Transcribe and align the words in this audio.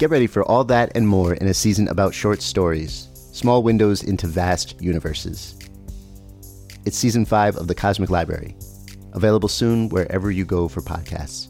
Get 0.00 0.08
ready 0.08 0.26
for 0.28 0.42
all 0.44 0.64
that 0.64 0.92
and 0.94 1.06
more 1.06 1.34
in 1.34 1.46
a 1.46 1.52
season 1.52 1.86
about 1.88 2.14
short 2.14 2.40
stories, 2.40 3.10
small 3.34 3.62
windows 3.62 4.02
into 4.02 4.26
vast 4.26 4.80
universes. 4.80 5.58
It's 6.86 6.96
season 6.96 7.26
five 7.26 7.54
of 7.56 7.68
The 7.68 7.74
Cosmic 7.74 8.08
Library, 8.08 8.56
available 9.12 9.50
soon 9.50 9.90
wherever 9.90 10.30
you 10.30 10.46
go 10.46 10.68
for 10.68 10.80
podcasts. 10.80 11.48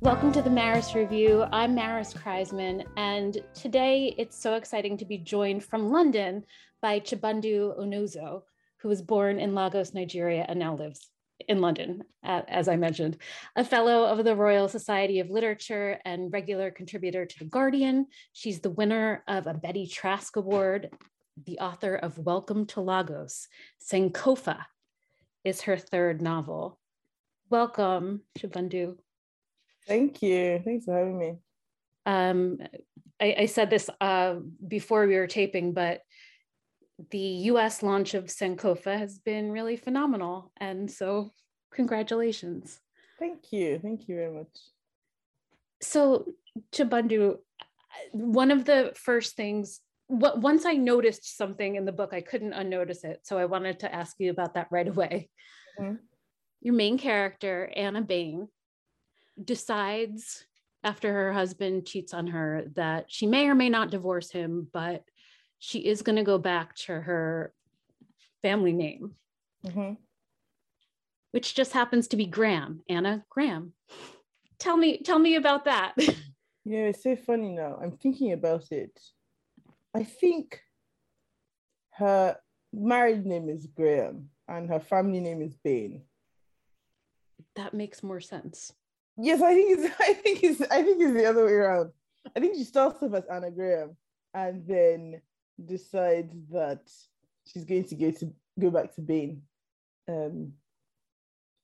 Welcome 0.00 0.32
to 0.32 0.40
the 0.40 0.48
Maris 0.48 0.94
Review. 0.94 1.44
I'm 1.52 1.74
Maris 1.74 2.14
Kreisman, 2.14 2.86
and 2.96 3.44
today 3.52 4.14
it's 4.16 4.38
so 4.38 4.54
exciting 4.54 4.96
to 4.96 5.04
be 5.04 5.18
joined 5.18 5.62
from 5.62 5.90
London 5.90 6.46
by 6.80 6.98
Chibundu 6.98 7.78
Onuzo, 7.78 8.44
who 8.78 8.88
was 8.88 9.02
born 9.02 9.38
in 9.38 9.54
Lagos, 9.54 9.92
Nigeria, 9.92 10.46
and 10.48 10.58
now 10.58 10.74
lives 10.74 11.10
in 11.48 11.60
London, 11.60 12.02
as 12.22 12.68
I 12.68 12.76
mentioned, 12.76 13.18
a 13.54 13.64
fellow 13.64 14.04
of 14.04 14.24
the 14.24 14.36
Royal 14.36 14.68
Society 14.68 15.20
of 15.20 15.30
Literature 15.30 15.98
and 16.04 16.32
regular 16.32 16.70
contributor 16.70 17.26
to 17.26 17.38
The 17.38 17.44
Guardian. 17.44 18.06
She's 18.32 18.60
the 18.60 18.70
winner 18.70 19.22
of 19.28 19.46
a 19.46 19.54
Betty 19.54 19.86
Trask 19.86 20.36
Award, 20.36 20.90
the 21.44 21.58
author 21.58 21.94
of 21.96 22.18
Welcome 22.18 22.66
to 22.68 22.80
Lagos. 22.80 23.48
Sankofa 23.80 24.58
is 25.44 25.62
her 25.62 25.76
third 25.76 26.22
novel. 26.22 26.78
Welcome, 27.50 28.22
Chibundu. 28.38 28.96
Thank 29.86 30.22
you. 30.22 30.60
Thanks 30.64 30.86
for 30.86 30.96
having 30.96 31.18
me. 31.18 31.34
Um, 32.06 32.58
I, 33.20 33.36
I, 33.40 33.46
said 33.46 33.70
this 33.70 33.88
uh, 34.00 34.36
before 34.66 35.06
we 35.06 35.16
were 35.16 35.26
taping, 35.26 35.72
but 35.72 36.00
the 37.10 37.18
US 37.18 37.82
launch 37.82 38.14
of 38.14 38.24
Sankofa 38.24 38.98
has 38.98 39.18
been 39.18 39.52
really 39.52 39.76
phenomenal. 39.76 40.52
And 40.56 40.90
so, 40.90 41.32
congratulations. 41.72 42.80
Thank 43.18 43.52
you. 43.52 43.78
Thank 43.78 44.08
you 44.08 44.16
very 44.16 44.32
much. 44.32 44.48
So, 45.82 46.26
Chibundu, 46.72 47.36
one 48.12 48.50
of 48.50 48.64
the 48.64 48.92
first 48.96 49.36
things, 49.36 49.80
what, 50.06 50.40
once 50.40 50.64
I 50.64 50.74
noticed 50.74 51.36
something 51.36 51.76
in 51.76 51.84
the 51.84 51.92
book, 51.92 52.12
I 52.12 52.20
couldn't 52.20 52.54
unnotice 52.54 53.04
it. 53.04 53.20
So, 53.24 53.38
I 53.38 53.44
wanted 53.44 53.80
to 53.80 53.94
ask 53.94 54.16
you 54.18 54.30
about 54.30 54.54
that 54.54 54.68
right 54.70 54.88
away. 54.88 55.28
Mm-hmm. 55.78 55.96
Your 56.62 56.74
main 56.74 56.98
character, 56.98 57.70
Anna 57.76 58.00
Bain, 58.00 58.48
decides 59.42 60.46
after 60.82 61.12
her 61.12 61.32
husband 61.32 61.86
cheats 61.86 62.14
on 62.14 62.28
her 62.28 62.64
that 62.74 63.06
she 63.08 63.26
may 63.26 63.48
or 63.48 63.54
may 63.54 63.68
not 63.68 63.90
divorce 63.90 64.30
him, 64.30 64.68
but 64.72 65.02
she 65.58 65.80
is 65.80 66.02
going 66.02 66.16
to 66.16 66.22
go 66.22 66.38
back 66.38 66.74
to 66.74 67.00
her 67.00 67.52
family 68.42 68.72
name, 68.72 69.12
mm-hmm. 69.66 69.94
which 71.32 71.54
just 71.54 71.72
happens 71.72 72.08
to 72.08 72.16
be 72.16 72.26
Graham, 72.26 72.82
Anna 72.88 73.24
Graham. 73.28 73.72
Tell 74.58 74.76
me, 74.76 74.98
tell 74.98 75.18
me 75.18 75.36
about 75.36 75.64
that. 75.64 75.94
yeah, 76.64 76.86
it's 76.88 77.02
so 77.02 77.16
funny 77.16 77.50
now. 77.50 77.78
I'm 77.82 77.92
thinking 77.92 78.32
about 78.32 78.70
it. 78.70 78.98
I 79.94 80.04
think 80.04 80.60
her 81.92 82.36
married 82.72 83.24
name 83.24 83.48
is 83.48 83.66
Graham 83.66 84.28
and 84.48 84.68
her 84.68 84.80
family 84.80 85.20
name 85.20 85.42
is 85.42 85.56
Bain. 85.56 86.02
That 87.54 87.72
makes 87.72 88.02
more 88.02 88.20
sense. 88.20 88.72
Yes, 89.16 89.40
I 89.40 89.54
think 89.54 89.78
it's 89.78 89.94
I 90.00 90.12
think 90.12 90.42
it's 90.42 90.60
I 90.60 90.82
think 90.82 91.02
it's 91.02 91.14
the 91.14 91.26
other 91.26 91.46
way 91.46 91.52
around. 91.52 91.90
I 92.34 92.40
think 92.40 92.56
she 92.56 92.64
starts 92.64 93.02
off 93.02 93.14
as 93.14 93.24
Anna 93.30 93.50
Graham 93.50 93.96
and 94.34 94.66
then 94.66 95.22
decides 95.64 96.34
that 96.50 96.80
she's 97.46 97.64
going 97.64 97.84
to 97.84 97.94
go 97.94 98.10
to 98.10 98.32
go 98.58 98.70
back 98.70 98.94
to 98.94 99.00
Bain. 99.00 99.42
Um, 100.08 100.52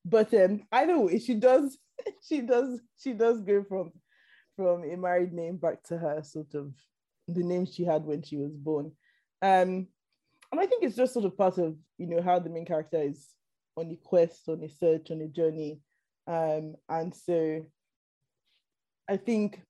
but 0.05 0.33
um, 0.35 0.63
either 0.73 0.99
way, 0.99 1.19
she 1.19 1.35
does 1.35 1.79
she 2.29 2.41
does 2.41 2.81
she 2.99 3.13
does 3.13 3.41
go 3.43 3.65
from 3.65 3.93
from 4.57 4.85
a 4.85 4.97
married 4.97 5.33
name 5.33 5.57
back 5.57 5.83
to 5.85 5.97
her 5.97 6.23
sort 6.23 6.55
of 6.55 6.73
the 7.29 7.43
name 7.43 7.67
she 7.67 7.85
had 7.85 8.05
when 8.05 8.23
she 8.23 8.37
was 8.37 8.53
born. 8.53 8.93
Um, 9.41 9.87
and 10.51 10.61
I 10.61 10.67
think 10.67 10.85
it's 10.85 10.97
just 10.97 11.15
sort 11.15 11.25
of 11.25 11.37
part 11.37 11.59
of 11.59 11.77
you 11.99 12.07
know 12.07 12.23
how 12.23 12.39
the 12.39 12.51
main 12.51 12.67
character 12.67 13.01
is 13.01 13.29
on 13.77 13.91
a 13.91 13.97
quest, 13.97 14.49
on 14.49 14.63
a 14.63 14.69
search, 14.69 15.11
on 15.11 15.23
a 15.23 15.29
journey. 15.29 15.81
Um, 16.27 16.75
and 16.89 17.15
so 17.15 17.65
I 19.09 19.17
think 19.17 19.61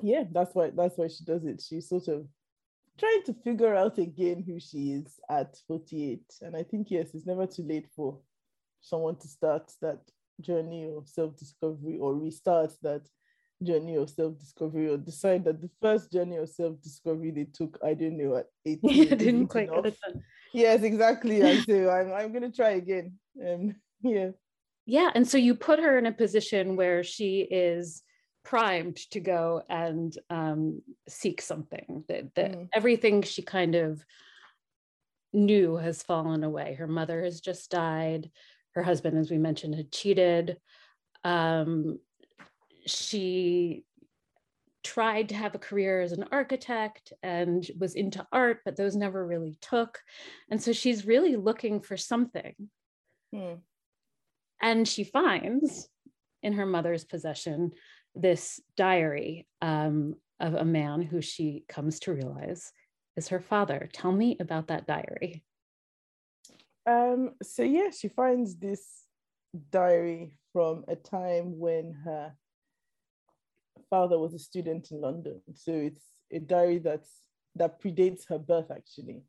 yeah, 0.00 0.24
that's 0.30 0.54
why 0.54 0.70
that's 0.70 0.96
why 0.96 1.08
she 1.08 1.24
does 1.24 1.44
it. 1.44 1.62
She 1.66 1.80
sort 1.80 2.08
of 2.08 2.26
trying 2.98 3.22
to 3.24 3.34
figure 3.44 3.74
out 3.74 3.98
again 3.98 4.42
who 4.46 4.58
she 4.60 4.92
is 4.92 5.20
at 5.30 5.56
48. 5.66 6.22
And 6.42 6.56
I 6.56 6.62
think, 6.62 6.90
yes, 6.90 7.14
it's 7.14 7.26
never 7.26 7.46
too 7.46 7.62
late 7.62 7.86
for 7.94 8.18
someone 8.80 9.16
to 9.16 9.28
start 9.28 9.72
that 9.82 10.00
journey 10.40 10.90
of 10.96 11.08
self 11.08 11.36
discovery 11.36 11.98
or 11.98 12.14
restart 12.14 12.72
that 12.82 13.08
journey 13.62 13.96
of 13.96 14.10
self 14.10 14.38
discovery 14.38 14.88
or 14.88 14.96
decide 14.96 15.44
that 15.44 15.60
the 15.60 15.70
first 15.80 16.12
journey 16.12 16.36
of 16.36 16.48
self 16.48 16.80
discovery 16.80 17.30
they 17.30 17.44
took, 17.44 17.78
I 17.84 17.94
don't 17.94 18.18
know, 18.18 18.36
at 18.36 18.46
18. 18.66 18.90
Yeah, 18.90 19.14
didn't 19.14 19.48
quite 19.48 19.70
get 19.70 19.86
it 19.86 19.96
done. 20.04 20.22
Yes, 20.52 20.82
exactly. 20.82 21.40
And 21.40 21.64
so 21.68 21.90
I'm, 21.90 22.12
I'm 22.12 22.32
going 22.32 22.50
to 22.50 22.56
try 22.56 22.70
again. 22.70 23.14
Um, 23.44 23.76
yeah. 24.02 24.30
Yeah. 24.86 25.10
And 25.14 25.28
so 25.28 25.36
you 25.38 25.54
put 25.54 25.80
her 25.80 25.98
in 25.98 26.06
a 26.06 26.12
position 26.12 26.76
where 26.76 27.04
she 27.04 27.40
is 27.40 28.02
primed 28.48 28.96
to 28.96 29.20
go 29.20 29.62
and 29.68 30.16
um, 30.30 30.80
seek 31.06 31.42
something 31.42 32.02
that, 32.08 32.34
that 32.34 32.52
mm. 32.52 32.66
everything 32.72 33.20
she 33.20 33.42
kind 33.42 33.74
of 33.74 34.02
knew 35.34 35.76
has 35.76 36.02
fallen 36.02 36.42
away. 36.42 36.72
Her 36.72 36.86
mother 36.86 37.22
has 37.22 37.42
just 37.42 37.70
died. 37.70 38.30
Her 38.70 38.82
husband 38.82 39.18
as 39.18 39.30
we 39.30 39.36
mentioned 39.36 39.74
had 39.74 39.92
cheated. 39.92 40.56
Um, 41.24 41.98
she 42.86 43.84
tried 44.82 45.28
to 45.28 45.34
have 45.34 45.54
a 45.54 45.58
career 45.58 46.00
as 46.00 46.12
an 46.12 46.24
architect 46.32 47.12
and 47.22 47.70
was 47.78 47.96
into 47.96 48.26
art 48.32 48.60
but 48.64 48.76
those 48.76 48.96
never 48.96 49.26
really 49.26 49.58
took. 49.60 49.98
And 50.50 50.62
so 50.62 50.72
she's 50.72 51.06
really 51.06 51.36
looking 51.36 51.82
for 51.82 51.98
something. 51.98 52.54
Mm. 53.34 53.58
and 54.62 54.88
she 54.88 55.04
finds 55.04 55.90
in 56.42 56.54
her 56.54 56.64
mother's 56.64 57.04
possession 57.04 57.72
this 58.14 58.60
diary 58.76 59.46
um, 59.62 60.14
of 60.40 60.54
a 60.54 60.64
man 60.64 61.02
who 61.02 61.20
she 61.20 61.64
comes 61.68 62.00
to 62.00 62.12
realize 62.12 62.72
is 63.16 63.28
her 63.28 63.40
father. 63.40 63.88
Tell 63.92 64.12
me 64.12 64.36
about 64.40 64.68
that 64.68 64.86
diary. 64.86 65.44
Um, 66.86 67.32
so, 67.42 67.62
yeah, 67.62 67.90
she 67.90 68.08
finds 68.08 68.56
this 68.56 69.04
diary 69.70 70.38
from 70.52 70.84
a 70.88 70.96
time 70.96 71.58
when 71.58 71.94
her 72.04 72.32
father 73.90 74.18
was 74.18 74.34
a 74.34 74.38
student 74.38 74.90
in 74.90 75.00
London. 75.00 75.40
So 75.54 75.72
it's 75.72 76.04
a 76.32 76.38
diary 76.38 76.78
that's 76.78 77.10
that 77.56 77.82
predates 77.82 78.28
her 78.28 78.38
birth 78.38 78.70
actually. 78.70 79.22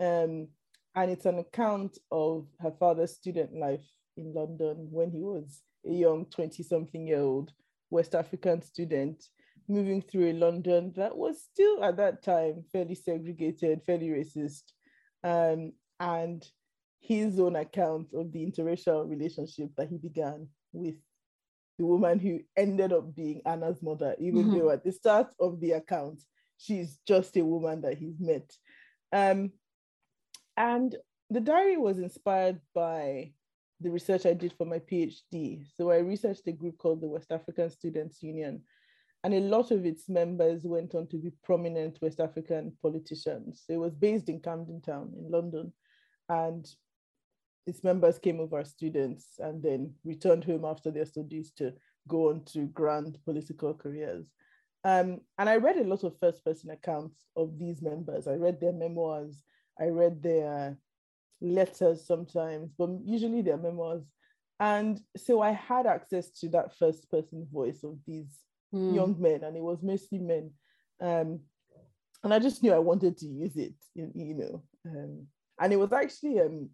Um, 0.00 0.48
and 0.96 1.10
it's 1.10 1.26
an 1.26 1.38
account 1.38 1.98
of 2.10 2.46
her 2.60 2.72
father's 2.78 3.12
student 3.12 3.54
life 3.54 3.84
in 4.16 4.32
London 4.32 4.88
when 4.90 5.10
he 5.10 5.22
was 5.22 5.62
a 5.86 5.92
young 5.92 6.26
20 6.26 6.62
something 6.62 7.06
year 7.06 7.20
old 7.20 7.52
West 7.90 8.14
African 8.14 8.62
student 8.62 9.24
moving 9.68 10.02
through 10.02 10.30
a 10.30 10.32
London 10.32 10.92
that 10.96 11.16
was 11.16 11.42
still 11.42 11.82
at 11.82 11.96
that 11.96 12.22
time 12.22 12.64
fairly 12.72 12.94
segregated, 12.94 13.82
fairly 13.86 14.08
racist. 14.08 14.62
Um, 15.22 15.72
and 16.00 16.44
his 17.00 17.38
own 17.38 17.56
account 17.56 18.08
of 18.14 18.32
the 18.32 18.44
interracial 18.44 19.08
relationship 19.08 19.70
that 19.76 19.88
he 19.88 19.98
began 19.98 20.48
with 20.72 20.96
the 21.78 21.84
woman 21.84 22.18
who 22.18 22.40
ended 22.56 22.92
up 22.92 23.14
being 23.14 23.42
Anna's 23.46 23.82
mother, 23.82 24.14
even 24.18 24.44
mm-hmm. 24.44 24.58
though 24.58 24.70
at 24.70 24.84
the 24.84 24.92
start 24.92 25.28
of 25.40 25.60
the 25.60 25.72
account, 25.72 26.22
she's 26.58 26.98
just 27.06 27.36
a 27.36 27.44
woman 27.44 27.82
that 27.82 27.98
he's 27.98 28.20
met. 28.20 28.50
Um, 29.12 29.52
and 30.56 30.94
the 31.30 31.40
diary 31.40 31.76
was 31.76 31.98
inspired 31.98 32.60
by 32.74 33.32
the 33.84 33.90
research 33.90 34.24
I 34.24 34.32
did 34.32 34.54
for 34.54 34.64
my 34.64 34.78
PhD. 34.78 35.62
So 35.76 35.90
I 35.90 35.98
researched 35.98 36.48
a 36.48 36.52
group 36.52 36.78
called 36.78 37.02
the 37.02 37.08
West 37.08 37.30
African 37.30 37.68
Students 37.68 38.22
Union, 38.22 38.62
and 39.22 39.34
a 39.34 39.40
lot 39.40 39.70
of 39.70 39.84
its 39.84 40.08
members 40.08 40.62
went 40.64 40.94
on 40.94 41.06
to 41.08 41.18
be 41.18 41.30
prominent 41.44 41.98
West 42.00 42.18
African 42.18 42.72
politicians. 42.80 43.64
It 43.68 43.76
was 43.76 43.94
based 43.94 44.30
in 44.30 44.40
Camden 44.40 44.80
Town 44.80 45.12
in 45.18 45.30
London, 45.30 45.70
and 46.30 46.66
its 47.66 47.84
members 47.84 48.18
came 48.18 48.40
over 48.40 48.58
as 48.60 48.70
students 48.70 49.34
and 49.38 49.62
then 49.62 49.92
returned 50.02 50.44
home 50.44 50.64
after 50.64 50.90
their 50.90 51.06
studies 51.06 51.52
to 51.58 51.74
go 52.08 52.30
on 52.30 52.42
to 52.46 52.66
grand 52.68 53.18
political 53.26 53.74
careers. 53.74 54.26
Um, 54.84 55.20
and 55.38 55.48
I 55.48 55.56
read 55.56 55.76
a 55.76 55.84
lot 55.84 56.04
of 56.04 56.18
first 56.18 56.42
person 56.42 56.70
accounts 56.70 57.26
of 57.36 57.58
these 57.58 57.82
members. 57.82 58.26
I 58.26 58.34
read 58.34 58.60
their 58.60 58.72
memoirs, 58.72 59.42
I 59.78 59.86
read 59.86 60.22
their 60.22 60.78
letters 61.40 62.06
sometimes, 62.06 62.72
but 62.78 62.90
usually 63.04 63.42
their 63.42 63.56
memoirs. 63.56 64.04
And 64.60 65.00
so 65.16 65.42
I 65.42 65.50
had 65.50 65.86
access 65.86 66.30
to 66.40 66.48
that 66.50 66.76
first 66.78 67.10
person 67.10 67.46
voice 67.52 67.82
of 67.82 67.98
these 68.06 68.38
mm. 68.72 68.94
young 68.94 69.16
men, 69.18 69.44
and 69.44 69.56
it 69.56 69.62
was 69.62 69.82
mostly 69.82 70.18
men. 70.18 70.50
Um, 71.00 71.40
and 72.22 72.32
I 72.32 72.38
just 72.38 72.62
knew 72.62 72.72
I 72.72 72.78
wanted 72.78 73.18
to 73.18 73.26
use 73.26 73.56
it, 73.56 73.74
you, 73.94 74.10
you 74.14 74.34
know. 74.34 74.62
Um, 74.86 75.26
and 75.60 75.72
it 75.72 75.76
was 75.76 75.92
actually 75.92 76.40
um, 76.40 76.70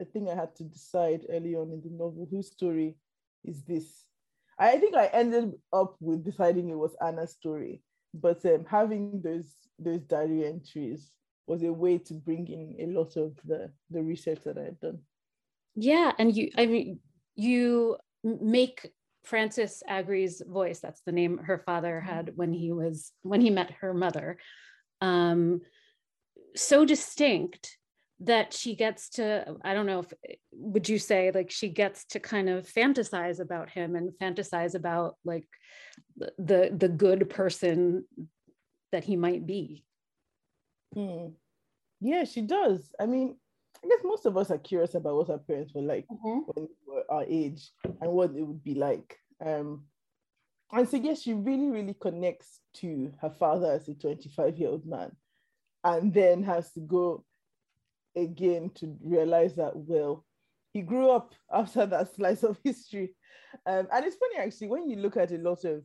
a 0.00 0.04
thing 0.04 0.28
I 0.28 0.34
had 0.34 0.54
to 0.56 0.64
decide 0.64 1.26
early 1.28 1.54
on 1.54 1.72
in 1.72 1.82
the 1.82 1.90
novel 1.90 2.26
whose 2.30 2.50
story 2.50 2.96
is 3.44 3.62
this. 3.64 4.06
I 4.58 4.76
think 4.78 4.94
I 4.94 5.06
ended 5.06 5.54
up 5.72 5.96
with 6.00 6.24
deciding 6.24 6.68
it 6.68 6.78
was 6.78 6.96
Anna's 7.04 7.32
story, 7.32 7.82
but 8.14 8.44
um, 8.46 8.66
having 8.68 9.22
those 9.22 9.52
those 9.78 10.00
diary 10.02 10.46
entries 10.46 11.10
was 11.50 11.64
a 11.64 11.72
way 11.72 11.98
to 11.98 12.14
bring 12.14 12.46
in 12.46 12.76
a 12.78 12.98
lot 12.98 13.16
of 13.16 13.36
the 13.44 13.72
the 13.90 14.02
research 14.02 14.42
that 14.44 14.56
I 14.56 14.66
had 14.70 14.80
done. 14.80 15.00
Yeah, 15.74 16.12
and 16.18 16.34
you, 16.34 16.50
I 16.56 16.66
mean, 16.66 17.00
you 17.34 17.96
make 18.22 18.88
Francis 19.24 19.82
Aggrey's 19.88 20.40
voice. 20.46 20.78
That's 20.78 21.02
the 21.02 21.12
name 21.12 21.38
her 21.38 21.58
father 21.58 22.00
had 22.00 22.26
mm-hmm. 22.26 22.36
when 22.36 22.52
he 22.52 22.72
was 22.72 23.12
when 23.22 23.40
he 23.40 23.50
met 23.50 23.72
her 23.80 23.92
mother. 23.92 24.38
Um, 25.00 25.62
so 26.54 26.84
distinct 26.84 27.76
that 28.22 28.52
she 28.52 28.74
gets 28.74 29.08
to 29.08 29.56
i 29.64 29.72
don't 29.72 29.86
know 29.86 30.00
if 30.00 30.12
would 30.52 30.86
you 30.88 30.98
say 30.98 31.30
like 31.32 31.50
she 31.50 31.70
gets 31.70 32.04
to 32.04 32.20
kind 32.20 32.50
of 32.50 32.66
fantasize 32.66 33.40
about 33.40 33.70
him 33.70 33.96
and 33.96 34.12
fantasize 34.20 34.74
about 34.74 35.16
like 35.24 35.48
the 36.18 36.70
the 36.76 36.88
good 36.88 37.30
person 37.30 38.04
that 38.92 39.04
he 39.04 39.16
might 39.16 39.46
be 39.46 39.84
hmm. 40.94 41.28
Yeah 42.00 42.24
she 42.24 42.40
does 42.40 42.92
i 43.00 43.06
mean 43.06 43.36
i 43.84 43.88
guess 43.88 44.04
most 44.04 44.26
of 44.26 44.36
us 44.36 44.50
are 44.50 44.58
curious 44.58 44.94
about 44.94 45.16
what 45.16 45.30
our 45.30 45.38
parents 45.38 45.72
were 45.74 45.82
like 45.82 46.06
mm-hmm. 46.10 46.40
when 46.46 46.66
they 46.66 46.92
were 46.92 47.04
our 47.10 47.24
age 47.24 47.70
and 48.00 48.10
what 48.10 48.30
it 48.34 48.42
would 48.42 48.62
be 48.62 48.74
like 48.74 49.18
um 49.44 49.84
and 50.72 50.88
so 50.88 50.96
yes 50.96 51.22
she 51.22 51.32
really 51.32 51.68
really 51.70 51.94
connects 52.00 52.60
to 52.74 53.12
her 53.20 53.30
father 53.30 53.72
as 53.72 53.88
a 53.88 53.94
25 53.94 54.58
year 54.58 54.68
old 54.68 54.86
man 54.86 55.10
and 55.84 56.12
then 56.12 56.42
has 56.42 56.72
to 56.72 56.80
go 56.80 57.24
again 58.16 58.70
to 58.76 58.96
realize 59.02 59.54
that, 59.56 59.72
well, 59.74 60.24
he 60.72 60.82
grew 60.82 61.10
up 61.10 61.34
after 61.52 61.86
that 61.86 62.14
slice 62.14 62.42
of 62.42 62.58
history. 62.62 63.14
Um, 63.66 63.88
and 63.92 64.04
it's 64.04 64.16
funny, 64.16 64.36
actually, 64.38 64.68
when 64.68 64.88
you 64.88 64.96
look 64.96 65.16
at 65.16 65.32
a 65.32 65.38
lot 65.38 65.64
of 65.64 65.82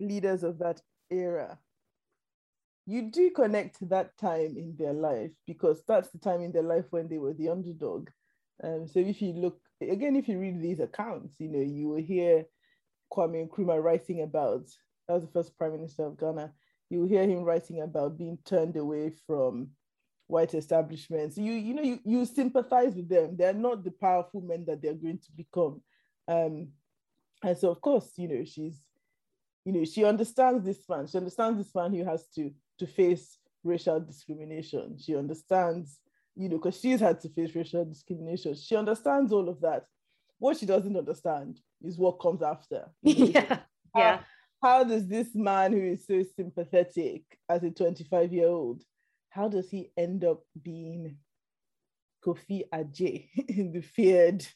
leaders 0.00 0.42
of 0.42 0.58
that 0.58 0.80
era, 1.10 1.58
you 2.86 3.10
do 3.10 3.30
connect 3.30 3.78
to 3.78 3.86
that 3.86 4.16
time 4.18 4.56
in 4.56 4.74
their 4.78 4.92
life 4.92 5.30
because 5.46 5.82
that's 5.86 6.10
the 6.10 6.18
time 6.18 6.40
in 6.40 6.52
their 6.52 6.62
life 6.62 6.86
when 6.90 7.08
they 7.08 7.18
were 7.18 7.34
the 7.34 7.48
underdog. 7.48 8.08
Um, 8.62 8.86
so 8.88 9.00
if 9.00 9.22
you 9.22 9.32
look, 9.32 9.58
again, 9.80 10.16
if 10.16 10.28
you 10.28 10.38
read 10.38 10.60
these 10.60 10.80
accounts, 10.80 11.34
you 11.38 11.48
know, 11.48 11.60
you 11.60 11.88
will 11.88 12.02
hear 12.02 12.44
Kwame 13.12 13.48
Nkrumah 13.48 13.82
writing 13.82 14.22
about, 14.22 14.66
that 15.06 15.14
was 15.14 15.24
the 15.24 15.30
first 15.30 15.56
prime 15.56 15.72
minister 15.72 16.04
of 16.04 16.18
Ghana, 16.18 16.52
you 16.90 17.00
will 17.00 17.08
hear 17.08 17.22
him 17.22 17.42
writing 17.42 17.80
about 17.80 18.18
being 18.18 18.38
turned 18.44 18.76
away 18.76 19.12
from 19.26 19.70
white 20.26 20.54
establishments. 20.54 21.36
You 21.36 21.52
you 21.52 21.74
know 21.74 21.82
you 21.82 22.00
you 22.04 22.24
sympathize 22.24 22.94
with 22.94 23.08
them. 23.08 23.36
They're 23.36 23.52
not 23.52 23.84
the 23.84 23.90
powerful 23.92 24.40
men 24.40 24.64
that 24.66 24.82
they're 24.82 24.94
going 24.94 25.18
to 25.18 25.32
become. 25.36 25.82
Um, 26.28 26.68
and 27.42 27.56
so 27.56 27.70
of 27.70 27.80
course, 27.80 28.12
you 28.16 28.28
know, 28.28 28.44
she's, 28.44 28.80
you 29.64 29.72
know, 29.72 29.84
she 29.84 30.04
understands 30.04 30.64
this 30.64 30.88
man. 30.88 31.06
She 31.06 31.18
understands 31.18 31.58
this 31.58 31.74
man 31.74 31.92
who 31.92 32.04
has 32.04 32.26
to 32.36 32.50
to 32.82 32.92
face 32.92 33.38
racial 33.64 34.00
discrimination. 34.00 34.96
She 34.98 35.16
understands, 35.16 35.98
you 36.34 36.48
know, 36.48 36.56
because 36.56 36.78
she's 36.78 37.00
had 37.00 37.20
to 37.20 37.28
face 37.28 37.54
racial 37.54 37.84
discrimination. 37.84 38.54
She 38.54 38.76
understands 38.76 39.32
all 39.32 39.48
of 39.48 39.60
that. 39.60 39.84
What 40.38 40.56
she 40.56 40.66
doesn't 40.66 40.96
understand 40.96 41.60
is 41.82 41.98
what 41.98 42.20
comes 42.20 42.42
after. 42.42 42.90
You 43.02 43.26
yeah. 43.26 43.58
How, 43.94 44.00
yeah. 44.00 44.20
How 44.62 44.84
does 44.84 45.06
this 45.06 45.28
man 45.34 45.72
who 45.72 45.82
is 45.82 46.06
so 46.06 46.22
sympathetic 46.36 47.22
as 47.48 47.62
a 47.62 47.70
25 47.70 48.32
year 48.32 48.48
old 48.48 48.82
how 49.32 49.48
does 49.48 49.70
he 49.70 49.90
end 49.96 50.24
up 50.24 50.42
being 50.62 51.16
Kofi 52.24 52.64
Adjei, 52.72 53.28
the 53.72 53.80
feared 53.80 54.46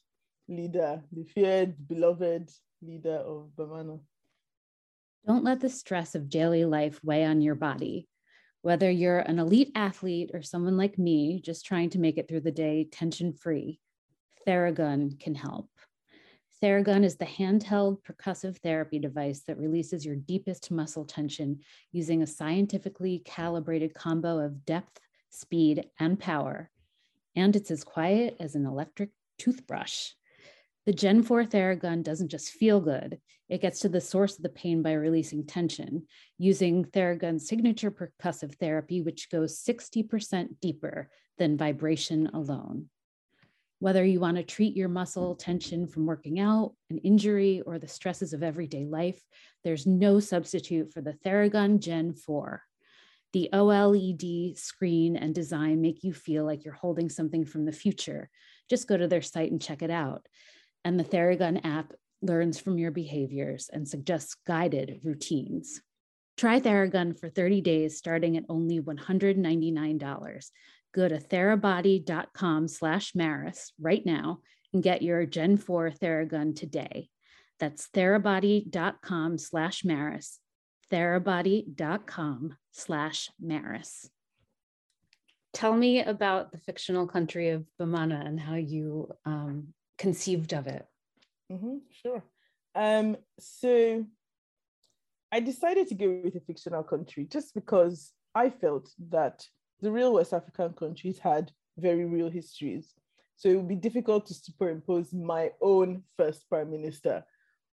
leader, 0.49 1.03
the 1.11 1.25
feared, 1.25 1.75
beloved 1.89 2.51
leader 2.83 3.17
of 3.17 3.49
Bamana? 3.57 3.99
Don't 5.27 5.45
let 5.45 5.61
the 5.61 5.71
stress 5.71 6.15
of 6.15 6.29
daily 6.29 6.67
life 6.67 7.01
weigh 7.03 7.25
on 7.25 7.41
your 7.41 7.55
body. 7.55 8.07
Whether 8.67 8.91
you're 8.91 9.21
an 9.21 9.39
elite 9.39 9.71
athlete 9.77 10.33
or 10.35 10.43
someone 10.43 10.77
like 10.77 10.99
me 10.99 11.41
just 11.41 11.65
trying 11.65 11.89
to 11.91 12.01
make 12.01 12.19
it 12.19 12.27
through 12.27 12.41
the 12.41 12.51
day 12.51 12.89
tension 12.91 13.33
free, 13.33 13.79
Theragun 14.45 15.21
can 15.21 15.37
help. 15.37 15.71
Theragun 16.61 17.05
is 17.05 17.15
the 17.15 17.27
handheld 17.27 17.99
percussive 18.03 18.59
therapy 18.59 18.99
device 18.99 19.43
that 19.43 19.61
releases 19.61 20.05
your 20.05 20.17
deepest 20.17 20.73
muscle 20.73 21.05
tension 21.05 21.61
using 21.93 22.23
a 22.23 22.27
scientifically 22.27 23.23
calibrated 23.25 23.95
combo 23.95 24.41
of 24.41 24.67
depth, 24.67 24.99
speed, 25.31 25.87
and 26.01 26.19
power. 26.19 26.69
And 27.37 27.55
it's 27.55 27.71
as 27.71 27.85
quiet 27.85 28.35
as 28.41 28.57
an 28.57 28.67
electric 28.67 29.11
toothbrush. 29.39 30.11
The 30.87 30.93
Gen 30.93 31.25
4 31.25 31.45
Theragun 31.45 32.05
doesn't 32.05 32.29
just 32.29 32.51
feel 32.51 32.81
good, 32.81 33.19
it 33.49 33.61
gets 33.61 33.81
to 33.81 33.89
the 33.89 34.01
source 34.01 34.37
of 34.37 34.43
the 34.43 34.49
pain 34.49 34.83
by 34.83 34.93
releasing 34.93 35.45
tension 35.45 36.07
using 36.39 36.85
Theragun's 36.85 37.49
signature 37.49 37.91
percussive 37.91 38.55
therapy, 38.57 39.03
which 39.03 39.31
goes 39.31 39.63
60% 39.63 40.61
deeper 40.61 41.11
than 41.39 41.57
vibration 41.57 42.29
alone. 42.29 42.89
Whether 43.79 44.05
you 44.05 44.21
want 44.21 44.37
to 44.39 44.43
treat 44.43 44.77
your 44.77 44.89
muscle 44.89 45.35
tension 45.35 45.87
from 45.87 46.07
working 46.07 46.41
out, 46.41 46.75
an 46.89 46.99
injury, 46.99 47.63
or 47.67 47.79
the 47.79 47.89
stresses 47.89 48.33
of 48.33 48.43
everyday 48.43 48.87
life, 48.87 49.21
there's 49.65 49.87
no 49.87 50.19
substitute 50.19 50.93
for 50.93 51.03
the 51.03 51.13
Theragun 51.25 51.81
Gen 51.81 52.15
4. 52.15 52.63
The 53.33 53.51
OLED 53.53 54.57
screen 54.57 55.17
and 55.17 55.35
design 55.35 55.83
make 55.83 56.03
you 56.03 56.15
feel 56.15 56.45
like 56.45 56.65
you're 56.65 56.75
holding 56.75 57.09
something 57.09 57.45
from 57.45 57.65
the 57.65 57.73
future. 57.73 58.31
Just 58.71 58.89
go 58.89 58.97
to 58.97 59.09
their 59.09 59.21
site 59.21 59.51
and 59.51 59.61
check 59.61 59.83
it 59.83 59.91
out. 59.91 60.27
And 60.87 61.01
the 61.01 61.05
Theragun 61.05 61.65
app 61.65 61.95
learns 62.23 62.61
from 62.61 62.79
your 62.79 62.93
behaviors 62.93 63.69
and 63.73 63.89
suggests 63.89 64.37
guided 64.47 65.01
routines. 65.03 65.83
Try 66.37 66.61
Theragun 66.61 67.19
for 67.19 67.29
30 67.29 67.61
days 67.61 67.99
starting 67.99 68.37
at 68.37 68.45
only 68.49 68.79
$199 68.79 70.51
go 70.95 71.09
to 71.09 71.19
therabody.com 71.19 72.69
slash 72.69 73.17
maris 73.17 73.73
right 73.81 74.07
now 74.07 74.39
and 74.73 74.81
get 74.81 75.03
your 75.03 75.27
Gen 75.27 75.57
4 75.57 75.91
Theragun 75.91 76.55
today. 76.55 77.09
That's 77.59 77.89
therabody.com 77.89 79.39
slash 79.39 79.85
maris, 79.85 80.39
therabody.com 80.93 82.57
slash 82.71 83.31
maris. 83.41 84.09
Tell 85.53 85.75
me 85.75 86.03
about 86.03 86.53
the 86.53 86.59
fictional 86.59 87.09
country 87.09 87.49
of 87.49 87.65
Bamana 87.81 88.25
and 88.25 88.39
how 88.39 88.55
you 88.55 89.11
um, 89.25 89.75
conceived 89.99 90.53
of 90.53 90.67
it. 90.67 90.87
Mm-hmm, 91.51 91.77
sure. 91.91 92.23
Um, 92.75 93.17
so 93.39 94.05
I 95.33 95.41
decided 95.41 95.89
to 95.89 95.95
go 95.95 96.21
with 96.23 96.37
a 96.37 96.41
fictional 96.41 96.83
country 96.83 97.27
just 97.31 97.55
because 97.55 98.13
I 98.35 98.51
felt 98.51 98.91
that 99.11 99.47
the 99.81 99.91
real 99.91 100.15
West 100.15 100.33
African 100.33 100.73
countries 100.73 101.19
had 101.19 101.53
very 101.79 102.05
real 102.05 102.31
histories. 102.31 102.95
So 103.37 103.49
it 103.49 103.57
would 103.57 103.69
be 103.69 103.77
difficult 103.77 104.27
to 104.27 104.35
superimpose 104.35 105.13
my 105.13 105.51
own 105.61 106.03
first 106.17 106.49
prime 106.49 106.71
minister 106.71 107.25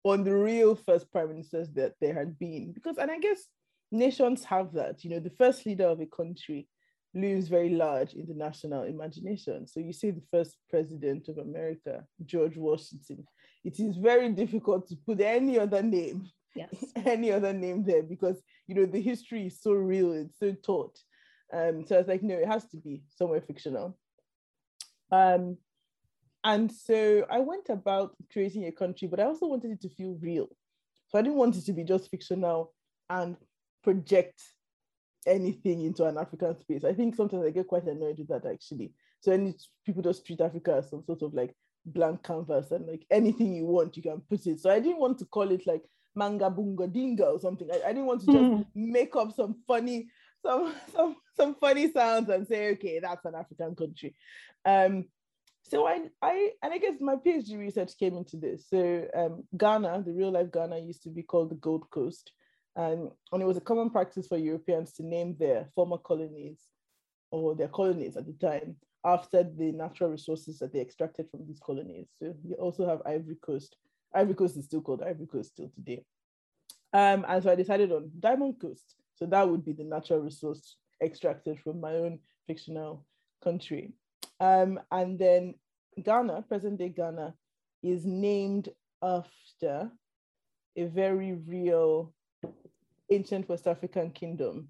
on 0.03 0.23
the 0.23 0.35
real 0.35 0.75
first 0.75 1.11
prime 1.11 1.29
ministers 1.29 1.69
that 1.73 1.93
there 2.01 2.13
had 2.13 2.39
been. 2.39 2.71
Because, 2.73 2.97
and 2.97 3.11
I 3.11 3.19
guess 3.19 3.47
nations 3.91 4.43
have 4.45 4.73
that, 4.73 5.03
you 5.03 5.11
know, 5.11 5.19
the 5.19 5.29
first 5.29 5.65
leader 5.65 5.85
of 5.85 6.01
a 6.01 6.07
country 6.07 6.67
looms 7.13 7.47
very 7.47 7.69
large 7.69 8.13
in 8.13 8.25
the 8.27 8.33
national 8.33 8.83
imagination. 8.83 9.67
So 9.67 9.79
you 9.79 9.93
say 9.93 10.11
the 10.11 10.23
first 10.31 10.57
president 10.69 11.27
of 11.27 11.37
America, 11.37 12.05
George 12.25 12.57
Washington, 12.57 13.25
it 13.63 13.79
is 13.79 13.97
very 13.97 14.29
difficult 14.29 14.87
to 14.87 14.95
put 15.05 15.19
any 15.21 15.59
other 15.59 15.83
name, 15.83 16.29
yes, 16.55 16.73
any 17.05 17.31
other 17.31 17.53
name 17.53 17.83
there 17.83 18.03
because 18.03 18.41
you 18.67 18.75
know 18.75 18.85
the 18.85 19.01
history 19.01 19.47
is 19.47 19.61
so 19.61 19.73
real, 19.73 20.13
it's 20.13 20.39
so 20.39 20.53
taught. 20.63 20.97
Um, 21.53 21.85
so 21.85 21.95
I 21.95 21.99
was 21.99 22.07
like, 22.07 22.23
no, 22.23 22.35
it 22.35 22.47
has 22.47 22.65
to 22.69 22.77
be 22.77 23.03
somewhere 23.09 23.41
fictional. 23.41 23.97
Um, 25.11 25.57
and 26.43 26.71
so 26.71 27.25
I 27.29 27.39
went 27.39 27.69
about 27.69 28.15
creating 28.31 28.65
a 28.65 28.71
country, 28.71 29.07
but 29.07 29.19
I 29.19 29.25
also 29.25 29.47
wanted 29.47 29.71
it 29.71 29.81
to 29.81 29.89
feel 29.89 30.17
real. 30.21 30.47
So 31.09 31.19
I 31.19 31.21
didn't 31.21 31.37
want 31.37 31.57
it 31.57 31.65
to 31.65 31.73
be 31.73 31.83
just 31.83 32.09
fictional 32.09 32.73
and 33.09 33.35
project 33.83 34.41
anything 35.27 35.81
into 35.81 36.05
an 36.05 36.17
African 36.17 36.57
space. 36.59 36.83
I 36.83 36.93
think 36.93 37.15
sometimes 37.15 37.45
I 37.45 37.51
get 37.51 37.67
quite 37.67 37.83
annoyed 37.83 38.17
with 38.17 38.27
that 38.29 38.45
actually. 38.45 38.91
So 39.19 39.31
any 39.31 39.55
people 39.85 40.01
just 40.01 40.25
treat 40.25 40.41
Africa 40.41 40.75
as 40.77 40.89
some 40.89 41.03
sort 41.03 41.21
of 41.21 41.33
like 41.33 41.53
blank 41.85 42.23
canvas 42.23 42.71
and 42.71 42.87
like 42.87 43.05
anything 43.09 43.53
you 43.53 43.65
want, 43.65 43.97
you 43.97 44.03
can 44.03 44.21
put 44.29 44.45
it. 44.45 44.59
So 44.59 44.69
I 44.69 44.79
didn't 44.79 44.99
want 44.99 45.19
to 45.19 45.25
call 45.25 45.51
it 45.51 45.65
like 45.67 45.83
manga 46.15 46.49
bunga 46.49 46.87
dinga 46.87 47.21
or 47.21 47.39
something. 47.39 47.69
I, 47.71 47.89
I 47.89 47.93
didn't 47.93 48.05
want 48.05 48.21
to 48.21 48.25
just 48.27 48.37
mm. 48.37 48.65
make 48.75 49.15
up 49.15 49.33
some 49.33 49.55
funny, 49.67 50.07
some 50.43 50.73
some 50.95 51.15
some 51.35 51.55
funny 51.55 51.91
sounds 51.91 52.29
and 52.29 52.47
say, 52.47 52.71
okay, 52.71 52.99
that's 52.99 53.25
an 53.25 53.35
African 53.35 53.75
country. 53.75 54.15
Um, 54.65 55.05
so 55.63 55.87
I 55.87 56.01
I 56.21 56.51
and 56.63 56.73
I 56.73 56.77
guess 56.77 56.95
my 56.99 57.15
PhD 57.15 57.57
research 57.57 57.97
came 57.97 58.17
into 58.17 58.37
this. 58.37 58.67
So 58.69 59.07
um, 59.15 59.43
Ghana, 59.55 60.03
the 60.05 60.13
real 60.13 60.31
life 60.31 60.51
Ghana, 60.51 60.79
used 60.79 61.03
to 61.03 61.09
be 61.09 61.23
called 61.23 61.51
the 61.51 61.55
Gold 61.55 61.89
Coast, 61.89 62.31
and 62.75 63.09
and 63.31 63.41
it 63.41 63.45
was 63.45 63.57
a 63.57 63.61
common 63.61 63.89
practice 63.89 64.27
for 64.27 64.37
Europeans 64.37 64.93
to 64.93 65.03
name 65.03 65.35
their 65.39 65.67
former 65.75 65.97
colonies 65.97 66.67
or 67.31 67.55
their 67.55 67.67
colonies 67.67 68.17
at 68.17 68.25
the 68.25 68.33
time 68.33 68.75
after 69.05 69.43
the 69.43 69.71
natural 69.71 70.09
resources 70.09 70.59
that 70.59 70.71
they 70.71 70.79
extracted 70.79 71.29
from 71.29 71.45
these 71.47 71.59
colonies. 71.59 72.07
So 72.19 72.35
you 72.43 72.55
also 72.55 72.87
have 72.87 73.01
Ivory 73.05 73.37
Coast. 73.41 73.75
Ivory 74.13 74.35
Coast 74.35 74.57
is 74.57 74.65
still 74.65 74.81
called 74.81 75.01
Ivory 75.01 75.27
Coast 75.27 75.51
still 75.51 75.71
today. 75.73 76.03
Um, 76.93 77.25
and 77.27 77.41
so 77.41 77.51
I 77.51 77.55
decided 77.55 77.91
on 77.91 78.11
Diamond 78.19 78.59
Coast. 78.61 78.95
So 79.15 79.25
that 79.27 79.47
would 79.47 79.65
be 79.65 79.73
the 79.73 79.83
natural 79.83 80.19
resource 80.19 80.75
extracted 81.01 81.59
from 81.59 81.79
my 81.79 81.93
own 81.95 82.19
fictional 82.47 83.05
country. 83.43 83.93
Um, 84.39 84.79
and 84.91 85.17
then 85.17 85.55
Ghana, 86.03 86.43
present 86.43 86.77
day 86.77 86.89
Ghana, 86.89 87.33
is 87.81 88.05
named 88.05 88.69
after 89.01 89.89
a 90.75 90.83
very 90.85 91.33
real 91.33 92.13
ancient 93.11 93.47
West 93.49 93.67
African 93.67 94.11
kingdom 94.11 94.69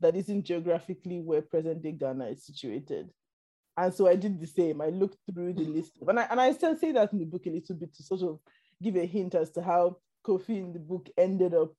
that 0.00 0.16
isn't 0.16 0.44
geographically 0.44 1.20
where 1.20 1.42
present 1.42 1.82
day 1.82 1.92
Ghana 1.92 2.26
is 2.26 2.44
situated. 2.44 3.10
And 3.76 3.94
so 3.94 4.06
I 4.06 4.16
did 4.16 4.40
the 4.40 4.46
same. 4.46 4.82
I 4.82 4.88
looked 4.88 5.16
through 5.32 5.54
the 5.54 5.64
list, 5.64 5.92
and 6.06 6.20
I, 6.20 6.26
and 6.30 6.40
I 6.40 6.52
still 6.52 6.76
say 6.76 6.92
that 6.92 7.12
in 7.12 7.18
the 7.20 7.24
book 7.24 7.46
a 7.46 7.50
little 7.50 7.76
bit 7.76 7.94
to 7.94 8.02
sort 8.02 8.22
of 8.22 8.38
give 8.82 8.96
a 8.96 9.06
hint 9.06 9.34
as 9.34 9.50
to 9.52 9.62
how 9.62 9.96
Kofi 10.26 10.58
in 10.58 10.72
the 10.72 10.78
book 10.78 11.08
ended 11.16 11.54
up 11.54 11.72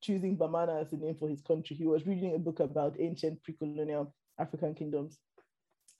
choosing 0.00 0.36
Bamana 0.36 0.80
as 0.80 0.90
the 0.90 0.96
name 0.96 1.14
for 1.14 1.28
his 1.28 1.42
country. 1.42 1.76
He 1.76 1.86
was 1.86 2.06
reading 2.06 2.34
a 2.34 2.38
book 2.38 2.60
about 2.60 2.96
ancient 2.98 3.42
pre-colonial 3.44 4.14
African 4.38 4.74
kingdoms. 4.74 5.18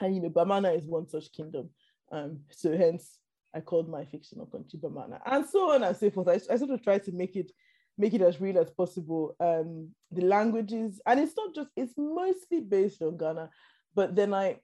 And 0.01 0.15
you 0.15 0.21
know, 0.21 0.31
Bamana 0.31 0.77
is 0.77 0.87
one 0.87 1.09
such 1.09 1.33
kingdom. 1.33 1.71
Um, 2.11 2.41
so 2.51 2.77
hence 2.77 3.19
I 3.55 3.61
called 3.61 3.89
my 3.89 4.05
fictional 4.05 4.47
country 4.47 4.79
Bamana. 4.79 5.21
And 5.25 5.47
so 5.47 5.73
on 5.73 5.83
and 5.83 5.97
so 5.97 6.11
forth. 6.11 6.29
I, 6.29 6.53
I 6.53 6.57
sort 6.57 6.71
of 6.71 6.83
tried 6.83 7.05
to 7.05 7.13
make 7.13 7.37
it 7.37 7.53
make 7.99 8.15
it 8.15 8.23
as 8.23 8.41
real 8.41 8.59
as 8.59 8.71
possible. 8.71 9.35
Um, 9.41 9.91
the 10.11 10.23
languages, 10.23 11.01
and 11.07 11.21
it's 11.21 11.37
not 11.37 11.55
just, 11.55 11.71
it's 11.77 11.95
mostly 11.97 12.61
based 12.61 13.03
on 13.03 13.17
Ghana, 13.17 13.51
but 13.95 14.15
then 14.15 14.35
I 14.35 14.61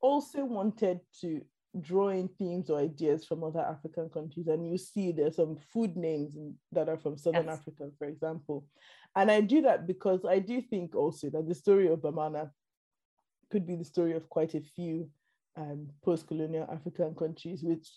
also 0.00 0.44
wanted 0.44 1.00
to 1.20 1.40
draw 1.80 2.08
in 2.08 2.28
themes 2.28 2.70
or 2.70 2.80
ideas 2.80 3.24
from 3.24 3.44
other 3.44 3.60
African 3.60 4.08
countries. 4.08 4.46
And 4.46 4.70
you 4.70 4.78
see 4.78 5.12
there's 5.12 5.36
some 5.36 5.56
food 5.72 5.96
names 5.96 6.34
that 6.72 6.88
are 6.88 6.98
from 6.98 7.18
Southern 7.18 7.46
yes. 7.46 7.58
Africa, 7.58 7.90
for 7.98 8.06
example. 8.06 8.66
And 9.14 9.30
I 9.30 9.40
do 9.40 9.62
that 9.62 9.86
because 9.86 10.24
I 10.24 10.38
do 10.38 10.60
think 10.60 10.94
also 10.94 11.30
that 11.30 11.48
the 11.48 11.54
story 11.54 11.88
of 11.88 12.00
Bamana 12.00 12.50
could 13.50 13.66
be 13.66 13.76
the 13.76 13.84
story 13.84 14.14
of 14.14 14.28
quite 14.28 14.54
a 14.54 14.60
few 14.60 15.08
um, 15.56 15.88
post-colonial 16.04 16.68
African 16.70 17.14
countries, 17.14 17.62
which 17.62 17.88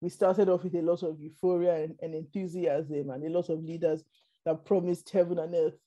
we 0.00 0.08
started 0.08 0.48
off 0.48 0.64
with 0.64 0.74
a 0.74 0.82
lot 0.82 1.02
of 1.02 1.20
euphoria 1.20 1.84
and, 1.84 1.94
and 2.02 2.14
enthusiasm 2.14 3.10
and 3.10 3.24
a 3.24 3.30
lot 3.30 3.48
of 3.48 3.62
leaders 3.62 4.04
that 4.44 4.64
promised 4.64 5.10
heaven 5.10 5.38
and 5.38 5.54
earth 5.54 5.78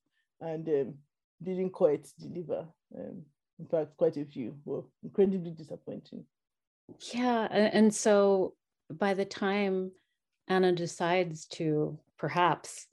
and 0.41 0.67
um, 0.67 0.93
didn't 1.41 1.71
quite 1.71 2.07
deliver. 2.19 2.65
Um, 2.95 3.23
in 3.59 3.65
fact, 3.65 3.97
quite 3.97 4.17
a 4.17 4.25
few 4.25 4.55
were 4.65 4.83
incredibly 5.03 5.51
disappointing. 5.51 6.25
Yeah. 7.13 7.47
And 7.51 7.93
so 7.93 8.53
by 8.89 9.13
the 9.13 9.25
time 9.25 9.91
Anna 10.47 10.71
decides 10.71 11.45
to 11.47 11.99
perhaps 12.17 12.87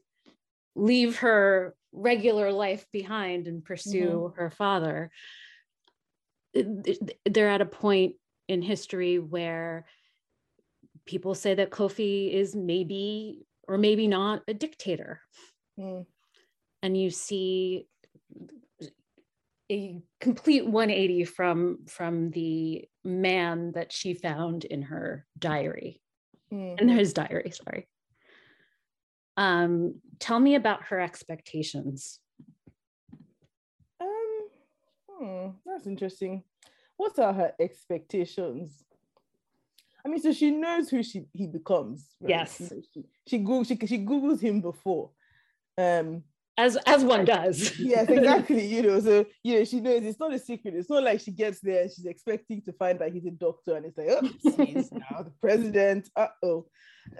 leave 0.74 1.18
her 1.18 1.74
regular 1.92 2.52
life 2.52 2.86
behind 2.92 3.46
and 3.46 3.64
pursue 3.64 4.30
mm-hmm. 4.30 4.40
her 4.40 4.50
father, 4.50 5.10
they're 6.54 7.50
at 7.50 7.60
a 7.60 7.66
point 7.66 8.14
in 8.48 8.62
history 8.62 9.18
where 9.18 9.86
people 11.06 11.34
say 11.34 11.54
that 11.54 11.70
Kofi 11.70 12.32
is 12.32 12.54
maybe 12.54 13.46
or 13.68 13.78
maybe 13.78 14.06
not 14.06 14.42
a 14.48 14.54
dictator. 14.54 15.20
Mm. 15.78 16.06
And 16.82 16.96
you 16.96 17.10
see 17.10 17.86
a 19.70 20.00
complete 20.20 20.64
180 20.64 21.24
from 21.24 21.78
from 21.88 22.30
the 22.30 22.84
man 23.04 23.72
that 23.72 23.92
she 23.92 24.14
found 24.14 24.64
in 24.64 24.82
her 24.82 25.26
diary 25.38 26.00
mm-hmm. 26.52 26.78
in 26.78 26.88
his 26.88 27.12
diary 27.12 27.50
sorry 27.50 27.88
um 29.36 29.96
tell 30.20 30.38
me 30.38 30.54
about 30.54 30.84
her 30.84 31.00
expectations 31.00 32.20
um 34.00 34.48
hmm, 35.10 35.48
that's 35.64 35.86
interesting 35.86 36.44
what 36.96 37.18
are 37.18 37.32
her 37.32 37.52
expectations 37.60 38.84
i 40.06 40.08
mean 40.08 40.22
so 40.22 40.32
she 40.32 40.50
knows 40.50 40.88
who 40.88 41.02
she 41.02 41.26
he 41.32 41.46
becomes 41.46 42.06
right? 42.20 42.30
yes 42.30 42.56
she 42.58 42.82
she, 42.94 43.04
she, 43.26 43.38
Goog- 43.38 43.66
she, 43.66 43.86
she 43.86 43.98
googles 43.98 44.40
him 44.40 44.60
before 44.60 45.10
um 45.76 46.22
as 46.58 46.76
as 46.86 47.04
one 47.04 47.24
does. 47.24 47.78
yes, 47.78 48.08
exactly. 48.08 48.66
You 48.76 48.82
know, 48.82 49.00
so 49.00 49.26
you 49.42 49.58
know, 49.58 49.64
she 49.64 49.80
knows 49.80 50.02
it's 50.04 50.18
not 50.18 50.32
a 50.32 50.38
secret. 50.38 50.74
It's 50.74 50.88
not 50.88 51.02
like 51.02 51.20
she 51.20 51.30
gets 51.30 51.60
there 51.60 51.82
and 51.82 51.90
she's 51.90 52.06
expecting 52.06 52.62
to 52.62 52.72
find 52.72 52.98
that 52.98 53.12
he's 53.12 53.26
a 53.26 53.30
doctor 53.30 53.76
and 53.76 53.86
it's 53.86 53.98
like, 53.98 54.08
oh, 54.10 54.64
he's 54.64 54.90
now 54.92 55.22
the 55.22 55.32
president. 55.40 56.08
Uh 56.16 56.28
oh. 56.42 56.66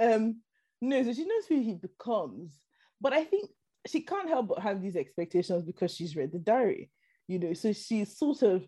Um, 0.00 0.40
no, 0.80 1.02
so 1.02 1.12
she 1.12 1.24
knows 1.24 1.46
who 1.48 1.60
he 1.60 1.74
becomes, 1.74 2.54
but 3.00 3.12
I 3.12 3.24
think 3.24 3.50
she 3.86 4.00
can't 4.00 4.28
help 4.28 4.48
but 4.48 4.60
have 4.60 4.82
these 4.82 4.96
expectations 4.96 5.64
because 5.64 5.94
she's 5.94 6.16
read 6.16 6.32
the 6.32 6.38
diary. 6.38 6.90
You 7.28 7.38
know, 7.38 7.52
so 7.52 7.72
she's 7.72 8.16
sort 8.16 8.42
of 8.42 8.66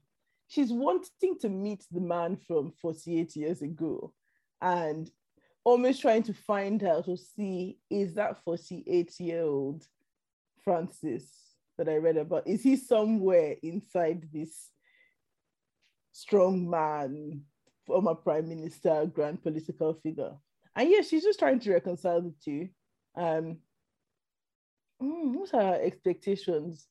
she's 0.49 0.73
wanting 0.73 1.39
to 1.41 1.49
meet 1.49 1.85
the 1.91 2.01
man 2.01 2.37
from 2.37 2.73
48 2.81 3.37
years 3.37 3.63
ago 3.63 4.13
and 4.61 5.11
almost 5.65 6.01
trying 6.01 6.23
to 6.25 6.33
find 6.33 6.83
out 6.83 7.07
or 7.07 7.17
see 7.17 7.79
is 7.91 8.15
that 8.15 8.43
48 8.45 9.21
year 9.21 9.43
old 9.43 9.87
Francis 10.65 11.31
that 11.77 11.89
I 11.89 11.97
read 11.97 12.17
about, 12.17 12.49
is 12.49 12.63
he 12.63 12.77
somewhere 12.77 13.57
inside 13.63 14.27
this 14.33 14.71
strong 16.13 16.69
man, 16.69 17.43
former 17.87 18.15
prime 18.15 18.49
minister, 18.49 19.07
grand 19.07 19.43
political 19.43 19.95
figure? 19.95 20.33
And 20.75 20.91
yeah, 20.91 21.03
she's 21.03 21.23
just 21.23 21.39
trying 21.39 21.61
to 21.61 21.73
reconcile 21.73 22.23
the 22.23 22.35
two. 22.45 22.69
Um, 23.17 23.59
mm, 25.03 25.35
what 25.35 25.55
are 25.55 25.63
her 25.63 25.81
expectations? 25.83 26.87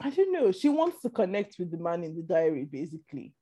I 0.00 0.10
don't 0.10 0.32
know. 0.32 0.52
She 0.52 0.68
wants 0.68 1.02
to 1.02 1.10
connect 1.10 1.56
with 1.58 1.70
the 1.70 1.78
man 1.78 2.04
in 2.04 2.14
the 2.14 2.22
diary, 2.22 2.64
basically. 2.64 3.34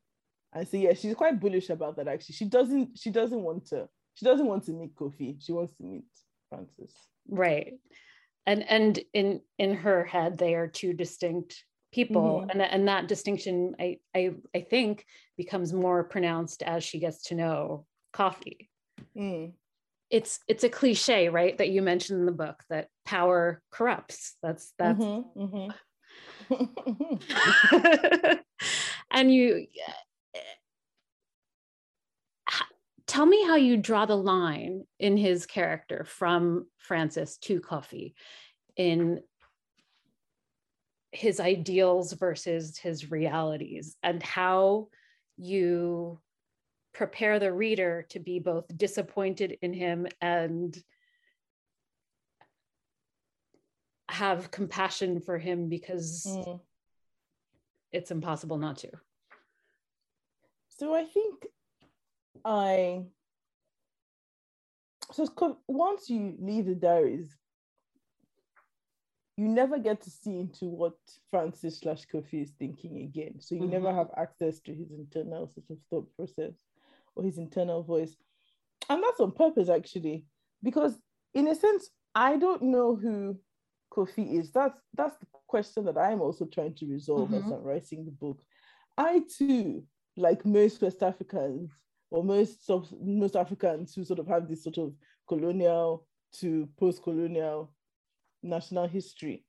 And 0.53 0.67
so 0.67 0.77
yeah, 0.77 0.95
she's 0.95 1.15
quite 1.15 1.41
bullish 1.41 1.71
about 1.71 1.97
that 1.97 2.09
actually. 2.09 2.35
She 2.35 2.47
doesn't 2.47 2.99
she 2.99 3.11
doesn't 3.11 3.43
want 3.43 3.67
to 3.69 3.89
she 4.15 4.25
doesn't 4.25 4.47
want 4.47 4.65
to 4.65 4.73
meet 4.73 4.95
Kofi. 4.95 5.37
She 5.41 5.53
wants 5.53 5.75
to 5.77 5.85
meet 5.85 6.05
Francis. 6.49 6.93
Right 7.29 7.75
and 8.47 8.65
and 8.69 9.01
in 9.13 9.41
in 9.59 9.75
her 9.75 10.05
head 10.05 10.39
they 10.39 10.55
are 10.55 10.69
two 10.69 10.93
distinct 10.93 11.65
people 11.93 12.41
mm-hmm. 12.41 12.51
and, 12.51 12.63
and 12.63 12.89
that 12.89 13.09
distinction 13.09 13.75
I, 13.79 13.99
I 14.15 14.31
i 14.55 14.61
think 14.61 15.05
becomes 15.37 15.73
more 15.73 16.05
pronounced 16.05 16.63
as 16.63 16.85
she 16.85 16.99
gets 16.99 17.25
to 17.25 17.35
know 17.35 17.87
Kofi. 18.15 18.69
mm. 19.17 19.53
it's 20.11 20.41
it's 20.49 20.65
a 20.65 20.69
cliche, 20.69 21.29
right? 21.29 21.57
That 21.59 21.69
you 21.69 21.83
mentioned 21.83 22.21
in 22.21 22.27
the 22.27 22.33
book 22.33 22.63
that 22.71 22.89
power 23.05 23.63
corrupts. 23.71 24.37
That's 24.43 24.73
that's 24.79 24.99
Mhm, 24.99 25.75
and 29.11 29.33
you 29.33 29.67
uh, 32.49 32.65
tell 33.07 33.27
me 33.27 33.45
how 33.47 33.57
you 33.57 33.77
draw 33.77 34.07
the 34.07 34.17
line 34.17 34.85
in 34.99 35.17
his 35.17 35.47
character 35.47 36.05
from 36.05 36.67
Francis 36.79 37.37
to 37.39 37.61
Kofi 37.61 38.15
in 38.77 39.21
his 41.13 41.41
ideals 41.41 42.13
versus 42.13 42.77
his 42.79 43.11
realities 43.11 43.97
and 44.03 44.23
how 44.23 44.89
you 45.39 46.21
prepare 46.93 47.39
the 47.39 47.53
reader 47.53 48.07
to 48.11 48.19
be 48.19 48.39
both 48.39 48.65
disappointed 48.77 49.59
in 49.63 49.73
him 49.73 50.07
and 50.21 50.77
have 54.09 54.51
compassion 54.51 55.21
for 55.21 55.39
him 55.39 55.69
because 55.69 56.25
Mm. 56.27 56.61
it's 57.93 58.11
impossible 58.11 58.59
not 58.59 58.79
to. 58.79 58.91
So 60.69 60.95
I 60.95 61.05
think 61.05 61.47
I 62.45 63.07
so 65.13 65.59
once 65.69 66.11
you 66.11 66.37
leave 66.39 66.67
the 66.67 66.75
diaries, 66.75 67.37
you 69.37 69.49
never 69.49 69.79
get 69.79 70.01
to 70.03 70.11
see 70.11 70.39
into 70.39 70.67
what 70.67 70.97
Francis 71.31 71.79
slash 71.79 72.07
Kofi 72.07 72.43
is 72.43 72.53
thinking 72.53 72.99
again. 72.99 73.41
So 73.41 73.55
you 73.55 73.67
never 73.67 73.89
Mhm. 73.89 73.95
have 73.97 74.11
access 74.17 74.61
to 74.61 74.75
his 74.75 74.91
internal 74.91 75.49
sort 75.49 75.71
of 75.71 75.79
thought 75.89 76.17
process 76.17 76.55
or 77.15 77.23
his 77.25 77.39
internal 77.39 77.83
voice. 77.83 78.17
And 78.89 79.03
that's 79.03 79.21
on 79.21 79.33
purpose 79.33 79.69
actually, 79.69 80.27
because 80.63 81.01
in 81.35 81.49
a 81.49 81.55
sense, 81.55 81.91
I 82.15 82.37
don't 82.37 82.63
know 82.63 82.97
who 82.97 83.39
Kofi 83.97 84.39
is. 84.39 84.51
That's 84.53 84.79
that's 84.95 85.17
the 85.19 85.27
question 85.47 85.85
that 85.87 85.97
I'm 85.99 86.21
also 86.21 86.45
trying 86.45 86.75
to 86.75 86.87
resolve 86.87 87.33
as 87.33 87.45
Mhm. 87.45 87.53
I'm 87.57 87.63
writing 87.63 88.05
the 88.05 88.11
book. 88.11 88.43
I 88.99 89.23
too, 89.39 89.85
like 90.17 90.45
most 90.45 90.83
West 90.83 91.03
Africans 91.03 91.71
or 92.11 92.23
most 92.23 92.69
most 93.01 93.37
Africans 93.37 93.95
who 93.95 94.05
sort 94.05 94.19
of 94.19 94.27
have 94.27 94.49
this 94.49 94.63
sort 94.63 94.79
of 94.79 94.95
colonial 95.29 96.07
to 96.41 96.69
post-colonial 96.79 97.73
national 98.43 98.87
history, 98.87 99.45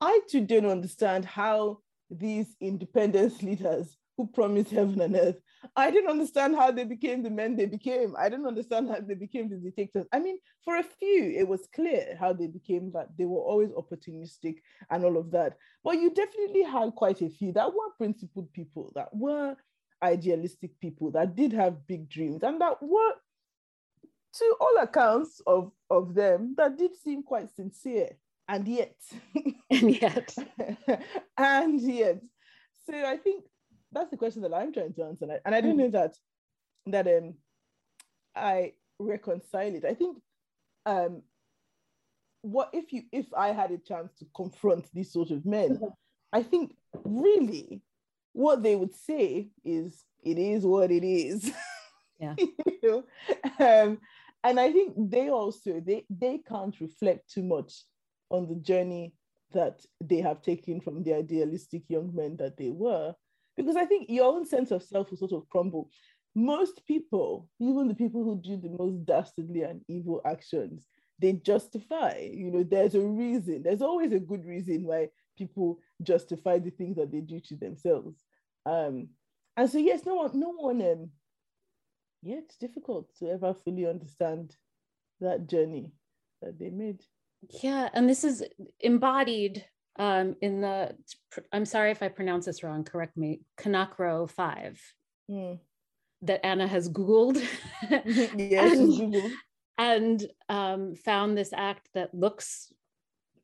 I 0.00 0.20
too 0.28 0.44
don't 0.46 0.66
understand 0.66 1.24
how 1.24 1.80
these 2.10 2.54
independence 2.60 3.42
leaders 3.48 3.96
who 4.16 4.26
promised 4.26 4.70
heaven 4.70 5.00
and 5.00 5.16
earth, 5.16 5.36
I 5.74 5.90
didn't 5.90 6.10
understand 6.10 6.54
how 6.56 6.70
they 6.70 6.84
became 6.84 7.22
the 7.22 7.30
men 7.30 7.56
they 7.56 7.66
became. 7.66 8.14
I 8.18 8.28
didn't 8.28 8.46
understand 8.46 8.88
how 8.88 9.00
they 9.00 9.14
became 9.14 9.48
the 9.48 9.56
dictators. 9.56 10.06
I 10.12 10.20
mean, 10.20 10.38
for 10.64 10.76
a 10.76 10.82
few, 10.82 11.34
it 11.36 11.46
was 11.46 11.68
clear 11.74 12.16
how 12.18 12.32
they 12.32 12.46
became 12.46 12.92
that. 12.92 13.08
They 13.18 13.24
were 13.24 13.40
always 13.40 13.70
opportunistic 13.70 14.56
and 14.90 15.04
all 15.04 15.16
of 15.16 15.30
that. 15.32 15.56
But 15.84 15.98
you 15.98 16.10
definitely 16.10 16.62
had 16.62 16.94
quite 16.94 17.20
a 17.22 17.30
few 17.30 17.52
that 17.52 17.72
were 17.72 17.90
principled 17.98 18.52
people, 18.52 18.92
that 18.94 19.08
were 19.12 19.56
idealistic 20.02 20.78
people, 20.80 21.10
that 21.12 21.34
did 21.34 21.52
have 21.52 21.86
big 21.86 22.08
dreams, 22.08 22.42
and 22.42 22.60
that 22.60 22.82
were, 22.82 23.14
to 24.34 24.56
all 24.60 24.78
accounts 24.82 25.40
of, 25.46 25.72
of 25.90 26.14
them, 26.14 26.54
that 26.56 26.78
did 26.78 26.96
seem 26.96 27.22
quite 27.22 27.54
sincere. 27.54 28.10
And 28.48 28.68
yet, 28.68 28.94
And 29.70 30.00
yet, 30.00 30.34
and 31.38 31.80
yet. 31.80 32.20
So 32.88 32.94
I 32.94 33.16
think 33.16 33.44
that's 33.96 34.10
the 34.10 34.16
question 34.16 34.42
that 34.42 34.52
I'm 34.54 34.72
trying 34.72 34.92
to 34.94 35.04
answer. 35.04 35.24
And 35.24 35.32
I, 35.32 35.40
and 35.46 35.54
I 35.54 35.60
don't 35.60 35.76
Mm. 35.76 35.78
know 35.78 35.90
that 35.90 36.16
that 36.86 37.06
um 37.08 37.34
I 38.34 38.74
reconcile 38.98 39.74
it. 39.74 39.84
I 39.84 39.94
think 39.94 40.18
um 40.84 41.22
what 42.42 42.70
if 42.72 42.92
you 42.92 43.02
if 43.12 43.26
I 43.34 43.48
had 43.48 43.70
a 43.70 43.78
chance 43.78 44.12
to 44.18 44.26
confront 44.36 44.92
these 44.92 45.12
sort 45.12 45.30
of 45.30 45.44
men, 45.46 45.80
I 46.32 46.42
think 46.42 46.76
really 47.04 47.82
what 48.32 48.62
they 48.62 48.76
would 48.76 48.94
say 48.94 49.48
is 49.64 50.04
it 50.22 50.38
is 50.38 50.64
what 50.64 50.90
it 50.90 51.04
is. 51.04 51.50
Yeah. 52.18 52.34
you 52.38 52.80
know? 52.82 53.04
um, 53.58 53.98
and 54.42 54.58
I 54.58 54.72
think 54.72 54.94
they 55.10 55.28
also 55.28 55.80
they 55.80 56.06
they 56.08 56.38
can't 56.38 56.74
reflect 56.80 57.30
too 57.30 57.42
much 57.42 57.84
on 58.30 58.48
the 58.48 58.54
journey 58.54 59.12
that 59.52 59.84
they 60.02 60.22
have 60.22 60.40
taken 60.40 60.80
from 60.80 61.02
the 61.02 61.12
idealistic 61.12 61.82
young 61.88 62.14
men 62.14 62.36
that 62.38 62.56
they 62.56 62.70
were, 62.70 63.14
because 63.56 63.76
I 63.76 63.84
think 63.84 64.08
your 64.08 64.26
own 64.26 64.44
sense 64.44 64.70
of 64.70 64.82
self 64.82 65.10
will 65.10 65.18
sort 65.18 65.32
of 65.32 65.48
crumble. 65.48 65.90
Most 66.34 66.86
people, 66.86 67.48
even 67.58 67.88
the 67.88 67.94
people 67.94 68.22
who 68.22 68.40
do 68.40 68.56
the 68.56 68.68
most 68.68 69.04
dastardly 69.06 69.62
and 69.62 69.80
evil 69.88 70.20
actions, 70.26 70.86
they 71.18 71.32
justify. 71.32 72.28
You 72.32 72.50
know, 72.50 72.62
there's 72.62 72.94
a 72.94 73.00
reason. 73.00 73.62
There's 73.62 73.82
always 73.82 74.12
a 74.12 74.18
good 74.18 74.44
reason 74.44 74.84
why 74.84 75.08
people 75.38 75.78
justify 76.02 76.58
the 76.58 76.70
things 76.70 76.96
that 76.96 77.10
they 77.10 77.20
do 77.20 77.40
to 77.40 77.56
themselves. 77.56 78.22
Um, 78.66 79.08
and 79.56 79.70
so 79.70 79.78
yes, 79.78 80.04
no 80.04 80.16
one, 80.16 80.30
no 80.34 80.50
one. 80.50 80.82
Um, 80.82 81.10
yeah, 82.22 82.36
it's 82.38 82.56
difficult 82.56 83.08
to 83.18 83.30
ever 83.30 83.54
fully 83.54 83.86
understand 83.86 84.56
that 85.20 85.48
journey 85.48 85.92
that 86.42 86.58
they 86.58 86.70
made. 86.70 87.00
yeah, 87.62 87.88
and 87.94 88.08
this 88.08 88.24
is 88.24 88.44
embodied 88.80 89.64
um, 89.98 90.36
in 90.40 90.60
the. 90.60 90.96
I'm 91.52 91.64
sorry 91.64 91.90
if 91.90 92.02
I 92.02 92.08
pronounce 92.08 92.46
this 92.46 92.62
wrong. 92.62 92.84
Correct 92.84 93.16
me. 93.16 93.40
Kanakro 93.58 94.28
Five 94.30 94.80
Mm. 95.30 95.58
that 96.22 96.44
Anna 96.46 96.66
has 96.68 96.88
Googled. 96.88 97.42
yes, 98.36 98.78
And- 98.78 99.32
and 99.78 100.26
um, 100.48 100.94
found 100.94 101.36
this 101.36 101.52
act 101.52 101.88
that 101.94 102.14
looks 102.14 102.72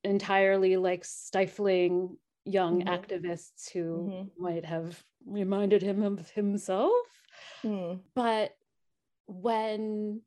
entirely 0.05 0.77
like 0.77 1.05
stifling 1.05 2.17
young 2.45 2.83
Mhm. 2.83 2.89
activists 2.89 3.71
who 3.73 4.09
Mhm. 4.09 4.31
might 4.39 4.65
have 4.65 5.03
reminded 5.27 5.83
him 5.83 6.03
of 6.03 6.31
himself. 6.31 6.93
Mm. 7.63 8.01
But 8.15 8.57
when 9.27 10.23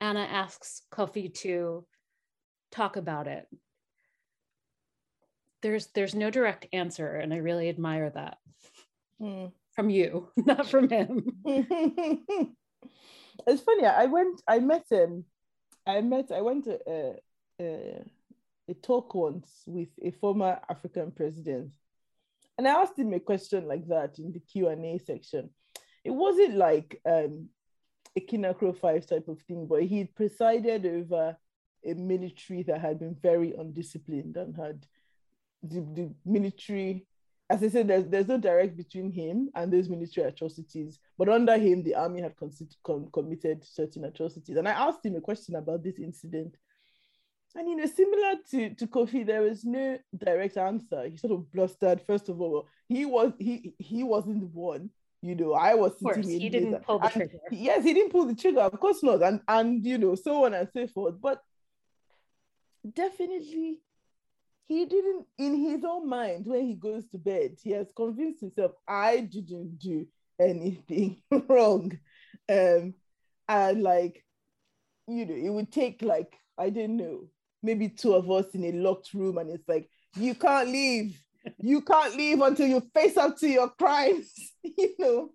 Anna 0.00 0.20
asks 0.20 0.82
Kofi 0.90 1.32
to 1.42 1.86
talk 2.70 2.96
about 2.96 3.26
it, 3.28 3.46
there's 5.66 5.88
there's 5.96 6.14
no 6.14 6.30
direct 6.30 6.66
answer, 6.72 7.08
and 7.16 7.34
I 7.34 7.38
really 7.38 7.68
admire 7.68 8.10
that 8.10 8.38
Mm. 9.20 9.50
from 9.74 9.88
you, 9.90 10.28
not 10.36 10.68
from 10.68 10.88
him. 10.88 11.08
it's 13.46 13.62
funny. 13.62 13.86
I 13.86 14.06
went. 14.06 14.42
I 14.46 14.58
met 14.60 14.86
him. 14.90 15.24
I 15.86 16.00
met. 16.02 16.30
I 16.30 16.42
went 16.42 16.64
to 16.64 16.78
a, 16.86 17.14
a, 17.60 18.04
a 18.68 18.74
talk 18.74 19.14
once 19.14 19.50
with 19.66 19.88
a 20.02 20.10
former 20.12 20.60
African 20.68 21.10
president, 21.10 21.72
and 22.56 22.68
I 22.68 22.72
asked 22.82 22.98
him 22.98 23.12
a 23.14 23.20
question 23.20 23.66
like 23.66 23.88
that 23.88 24.18
in 24.18 24.32
the 24.32 24.40
Q 24.40 24.68
and 24.68 24.84
A 24.84 24.98
section. 24.98 25.50
It 26.04 26.10
wasn't 26.12 26.54
like 26.54 27.00
um, 27.04 27.48
a 28.14 28.20
Kinakro 28.20 28.76
Five 28.78 29.06
type 29.06 29.26
of 29.26 29.40
thing, 29.48 29.66
but 29.66 29.82
he 29.82 30.04
presided 30.04 30.86
over 30.86 31.36
a 31.84 31.94
military 31.94 32.62
that 32.64 32.80
had 32.80 32.98
been 32.98 33.16
very 33.22 33.54
undisciplined 33.54 34.36
and 34.36 34.54
had 34.56 34.86
the, 35.62 35.80
the 35.80 36.14
military 36.24 37.06
as 37.48 37.62
I 37.62 37.68
said, 37.68 37.86
there's, 37.88 38.06
there's 38.06 38.26
no 38.26 38.38
direct 38.38 38.76
between 38.76 39.12
him 39.12 39.50
and 39.54 39.72
those 39.72 39.88
military 39.88 40.28
atrocities, 40.28 40.98
but 41.16 41.28
under 41.28 41.56
him, 41.56 41.82
the 41.84 41.94
army 41.94 42.20
had 42.20 42.36
consi- 42.36 42.74
com- 42.84 43.08
committed 43.12 43.64
certain 43.64 44.04
atrocities. 44.04 44.56
And 44.56 44.68
I 44.68 44.72
asked 44.72 45.04
him 45.06 45.14
a 45.14 45.20
question 45.20 45.54
about 45.54 45.84
this 45.84 45.98
incident. 45.98 46.56
And, 47.54 47.68
you 47.68 47.76
know, 47.76 47.86
similar 47.86 48.34
to, 48.50 48.74
to 48.74 48.86
Kofi, 48.88 49.24
there 49.24 49.42
was 49.42 49.64
no 49.64 49.96
direct 50.18 50.56
answer. 50.56 51.08
He 51.08 51.16
sort 51.16 51.34
of 51.34 51.50
blustered, 51.52 52.02
first 52.02 52.28
of 52.28 52.40
all, 52.40 52.66
he, 52.88 53.06
was, 53.06 53.32
he, 53.38 53.72
he 53.78 54.02
wasn't 54.02 54.40
the 54.40 54.46
one. 54.46 54.90
You 55.22 55.36
know, 55.36 55.54
I 55.54 55.74
was 55.74 55.92
Of 55.92 56.00
course, 56.00 56.26
he 56.26 56.48
didn't 56.48 56.82
pull 56.82 56.98
the 56.98 57.04
and- 57.04 57.12
trigger. 57.14 57.38
Yes, 57.52 57.84
he 57.84 57.94
didn't 57.94 58.10
pull 58.10 58.26
the 58.26 58.34
trigger, 58.34 58.60
of 58.60 58.78
course 58.80 59.04
not. 59.04 59.22
And, 59.22 59.40
and 59.46 59.86
you 59.86 59.98
know, 59.98 60.16
so 60.16 60.44
on 60.46 60.54
and 60.54 60.68
so 60.72 60.88
forth. 60.88 61.14
But 61.20 61.40
definitely 62.92 63.78
he 64.68 64.84
didn't 64.84 65.26
in 65.38 65.54
his 65.56 65.84
own 65.84 66.08
mind 66.08 66.46
when 66.46 66.66
he 66.66 66.74
goes 66.74 67.06
to 67.08 67.18
bed 67.18 67.56
he 67.62 67.70
has 67.70 67.86
convinced 67.94 68.40
himself 68.40 68.72
i 68.88 69.20
didn't 69.20 69.78
do 69.78 70.06
anything 70.40 71.16
wrong 71.48 71.92
um 72.50 72.94
and 73.48 73.82
like 73.82 74.24
you 75.08 75.24
know 75.24 75.34
it 75.34 75.50
would 75.50 75.72
take 75.72 76.02
like 76.02 76.36
i 76.58 76.68
didn't 76.68 76.96
know 76.96 77.24
maybe 77.62 77.88
two 77.88 78.14
of 78.14 78.30
us 78.30 78.46
in 78.54 78.64
a 78.64 78.72
locked 78.72 79.14
room 79.14 79.38
and 79.38 79.50
it's 79.50 79.68
like 79.68 79.88
you 80.16 80.34
can't 80.34 80.68
leave 80.68 81.18
you 81.58 81.80
can't 81.80 82.16
leave 82.16 82.40
until 82.40 82.66
you 82.66 82.82
face 82.94 83.16
up 83.16 83.36
to 83.38 83.48
your 83.48 83.68
crimes 83.70 84.32
you 84.62 84.94
know 84.98 85.30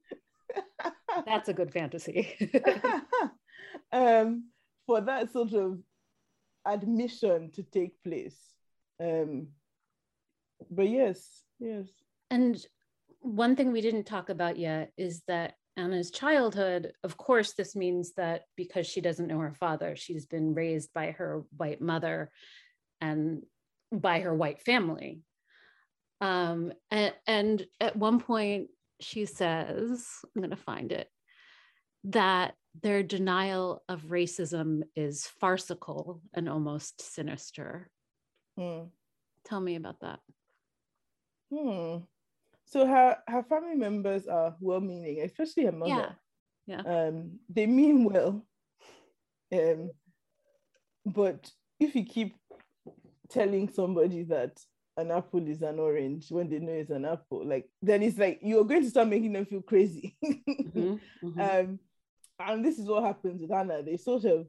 That's 1.26 1.50
a 1.50 1.54
good 1.54 1.72
fantasy. 1.72 2.52
um, 3.92 4.46
for 4.86 5.02
that 5.02 5.32
sort 5.32 5.54
of 5.54 5.80
admission 6.66 7.52
to 7.52 7.64
take 7.64 8.02
place. 8.04 8.38
Um, 9.02 9.48
but 10.70 10.90
yes, 10.90 11.44
yes. 11.60 11.88
And 12.30 12.64
one 13.20 13.56
thing 13.56 13.72
we 13.72 13.82
didn't 13.82 14.06
talk 14.06 14.30
about 14.30 14.58
yet 14.58 14.92
is 14.98 15.24
that 15.28 15.56
Anna's 15.78 16.12
childhood, 16.12 16.94
of 17.04 17.18
course, 17.18 17.54
this 17.54 17.76
means 17.76 18.14
that 18.14 18.44
because 18.56 18.86
she 18.86 19.02
doesn't 19.02 19.28
know 19.28 19.40
her 19.40 19.54
father, 19.54 19.96
she's 19.96 20.26
been 20.26 20.54
raised 20.54 20.94
by 20.94 21.12
her 21.12 21.44
white 21.58 21.82
mother 21.82 22.32
and 23.00 23.44
by 23.92 24.20
her 24.20 24.34
white 24.34 24.62
family. 24.62 25.22
Um, 26.20 26.74
and, 26.92 27.14
and 27.26 27.66
at 27.80 27.96
one 27.96 28.20
point, 28.20 28.68
she 29.00 29.26
says, 29.26 30.06
I'm 30.36 30.42
going 30.42 30.52
to 30.52 30.56
find 30.56 30.92
it, 30.92 31.08
that 32.04 32.54
their 32.82 33.02
denial 33.02 33.82
of 33.90 34.04
racism 34.04 34.82
is 34.96 35.26
farcical 35.40 36.22
and 36.34 36.48
almost 36.48 37.02
sinister. 37.02 37.90
Hmm. 38.62 38.84
Tell 39.44 39.60
me 39.60 39.76
about 39.76 40.00
that. 40.02 40.20
Hmm. 41.52 41.98
So 42.66 42.86
her 42.86 43.18
her 43.28 43.44
family 43.44 43.76
members 43.76 44.28
are 44.28 44.56
well-meaning, 44.60 45.22
especially 45.22 45.66
her 45.66 45.72
mother. 45.72 46.16
Yeah. 46.68 46.82
Um, 46.86 47.40
they 47.50 47.66
mean 47.66 48.06
well. 48.06 48.46
Um, 49.52 49.92
but 51.06 51.52
if 51.80 51.96
you 51.96 52.06
keep 52.06 52.36
telling 53.30 53.68
somebody 53.70 54.24
that 54.24 54.60
an 54.98 55.12
apple 55.12 55.48
is 55.48 55.62
an 55.62 55.80
orange 55.80 56.28
when 56.30 56.50
they 56.50 56.60
know 56.60 56.72
it's 56.74 56.92
an 56.92 57.06
apple, 57.06 57.46
like 57.46 57.68
then 57.82 58.04
it's 58.04 58.18
like 58.18 58.40
you're 58.44 58.64
going 58.64 58.84
to 58.84 58.90
start 58.90 59.08
making 59.08 59.34
them 59.34 59.46
feel 59.46 59.62
crazy. 59.62 60.16
Mhm, 60.74 61.00
mhm. 61.22 61.64
um, 61.64 61.80
and 62.40 62.64
this 62.64 62.80
is 62.80 62.86
what 62.88 63.04
happens 63.04 63.42
with 63.42 63.52
Anna. 63.52 63.84
They 63.84 63.98
sort 63.98 64.24
of, 64.24 64.48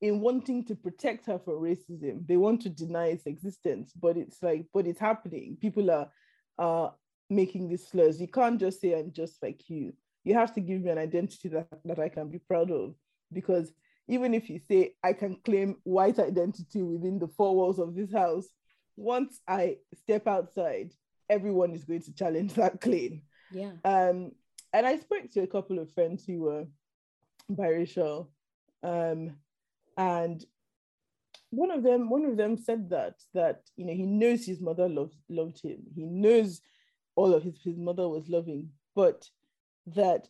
in 0.00 0.20
wanting 0.20 0.64
to 0.64 0.74
protect 0.74 1.26
her 1.26 1.38
from 1.38 1.54
racism, 1.54 2.26
they 2.26 2.36
want 2.36 2.62
to 2.62 2.70
deny 2.70 3.06
its 3.06 3.26
existence, 3.26 3.92
but 4.00 4.16
it's 4.16 4.42
like, 4.42 4.66
but 4.72 4.86
it's 4.86 5.00
happening. 5.00 5.56
People 5.60 5.90
are 5.90 6.08
are 6.58 6.94
making 7.30 7.68
these 7.68 7.86
slurs. 7.88 8.20
You 8.20 8.28
can't 8.28 8.58
just 8.58 8.80
say 8.80 8.98
I'm 8.98 9.12
just 9.12 9.42
like 9.42 9.68
you. 9.68 9.92
You 10.24 10.34
have 10.34 10.54
to 10.54 10.60
give 10.60 10.82
me 10.82 10.90
an 10.90 10.98
identity 10.98 11.48
that, 11.50 11.68
that 11.84 11.98
I 11.98 12.08
can 12.08 12.28
be 12.28 12.38
proud 12.38 12.70
of. 12.70 12.94
Because 13.32 13.72
even 14.08 14.34
if 14.34 14.48
you 14.48 14.58
say 14.68 14.94
I 15.04 15.12
can 15.12 15.36
claim 15.44 15.76
white 15.84 16.18
identity 16.18 16.82
within 16.82 17.18
the 17.18 17.28
four 17.28 17.54
walls 17.54 17.78
of 17.78 17.94
this 17.94 18.12
house, 18.12 18.46
once 18.96 19.40
I 19.46 19.76
step 19.94 20.26
outside, 20.26 20.92
everyone 21.28 21.72
is 21.72 21.84
going 21.84 22.02
to 22.02 22.14
challenge 22.14 22.54
that 22.54 22.80
claim. 22.80 23.22
yeah. 23.52 23.72
Um, 23.84 24.32
and 24.72 24.86
I 24.86 24.98
spoke 24.98 25.30
to 25.32 25.42
a 25.42 25.46
couple 25.46 25.78
of 25.78 25.92
friends 25.92 26.24
who 26.26 26.40
were 26.40 26.66
biracial, 27.50 28.28
um, 28.82 29.36
and 29.98 30.44
one 31.50 31.70
of 31.70 31.82
them, 31.82 32.08
one 32.08 32.24
of 32.24 32.36
them 32.36 32.56
said 32.56 32.88
that 32.90 33.16
that 33.34 33.62
you 33.76 33.84
know 33.84 33.92
he 33.92 34.04
knows 34.06 34.44
his 34.46 34.60
mother 34.60 34.88
loved 34.88 35.16
loved 35.28 35.60
him. 35.62 35.78
He 35.94 36.04
knows 36.04 36.60
all 37.16 37.34
of 37.34 37.42
his 37.42 37.60
his 37.62 37.76
mother 37.78 38.08
was 38.08 38.28
loving, 38.28 38.70
but 38.94 39.28
that 39.86 40.28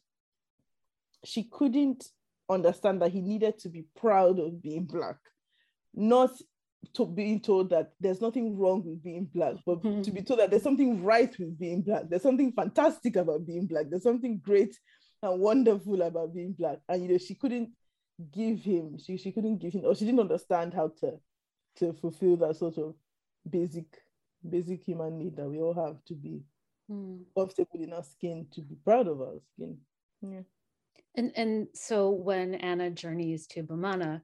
she 1.25 1.45
couldn't 1.45 2.05
understand 2.49 3.03
that 3.03 3.13
he 3.13 3.21
needed 3.21 3.59
to 3.59 3.69
be 3.69 3.85
proud 3.97 4.39
of 4.39 4.63
being 4.63 4.85
black, 4.85 5.17
not 5.95 6.31
to 6.95 7.05
being 7.05 7.41
told 7.41 7.71
that 7.71 7.93
there's 8.01 8.21
nothing 8.21 8.57
wrong 8.57 8.83
with 8.85 9.03
being 9.03 9.25
black, 9.35 9.57
but 9.67 9.83
Mhm. 9.83 10.03
to 10.05 10.11
be 10.13 10.23
told 10.23 10.39
that 10.41 10.51
there's 10.51 10.63
something 10.63 11.03
right 11.03 11.37
with 11.39 11.59
being 11.59 11.83
black. 11.83 12.09
There's 12.09 12.23
something 12.23 12.53
fantastic 12.53 13.17
about 13.17 13.45
being 13.45 13.67
black. 13.67 13.87
There's 13.91 14.05
something 14.05 14.39
great 14.39 14.79
and 15.23 15.41
wonderful 15.41 16.01
about 16.03 16.33
being 16.33 16.53
black. 16.53 16.79
And 16.89 17.03
you 17.03 17.09
know, 17.09 17.19
she 17.19 17.35
couldn't 17.35 17.71
give 18.33 18.61
him, 18.61 18.99
she, 18.99 19.17
she 19.17 19.33
couldn't 19.33 19.59
give 19.59 19.73
him, 19.73 19.85
or 19.85 19.95
she 19.95 20.05
didn't 20.05 20.21
understand 20.21 20.75
how 20.75 20.89
to 21.01 21.19
to 21.77 21.93
fulfill 21.93 22.37
that 22.37 22.57
sort 22.57 22.77
of 22.79 22.95
basic, 23.49 23.87
basic 24.49 24.83
human 24.83 25.17
need 25.17 25.37
that 25.37 25.49
we 25.49 25.61
all 25.61 25.75
have 25.75 26.05
to 26.07 26.15
be 26.15 26.43
Mm. 26.91 27.25
comfortable 27.37 27.83
in 27.83 27.93
our 27.93 28.03
skin, 28.03 28.47
to 28.51 28.63
be 28.63 28.75
proud 28.77 29.09
of 29.09 29.21
our 29.21 29.39
skin. 29.53 29.77
Yeah. 30.23 30.41
And 31.17 31.33
and 31.37 31.69
so 31.75 32.11
when 32.11 32.55
Anna 32.55 32.91
journeys 32.91 33.47
to 33.49 33.63
Bamana, 33.63 34.23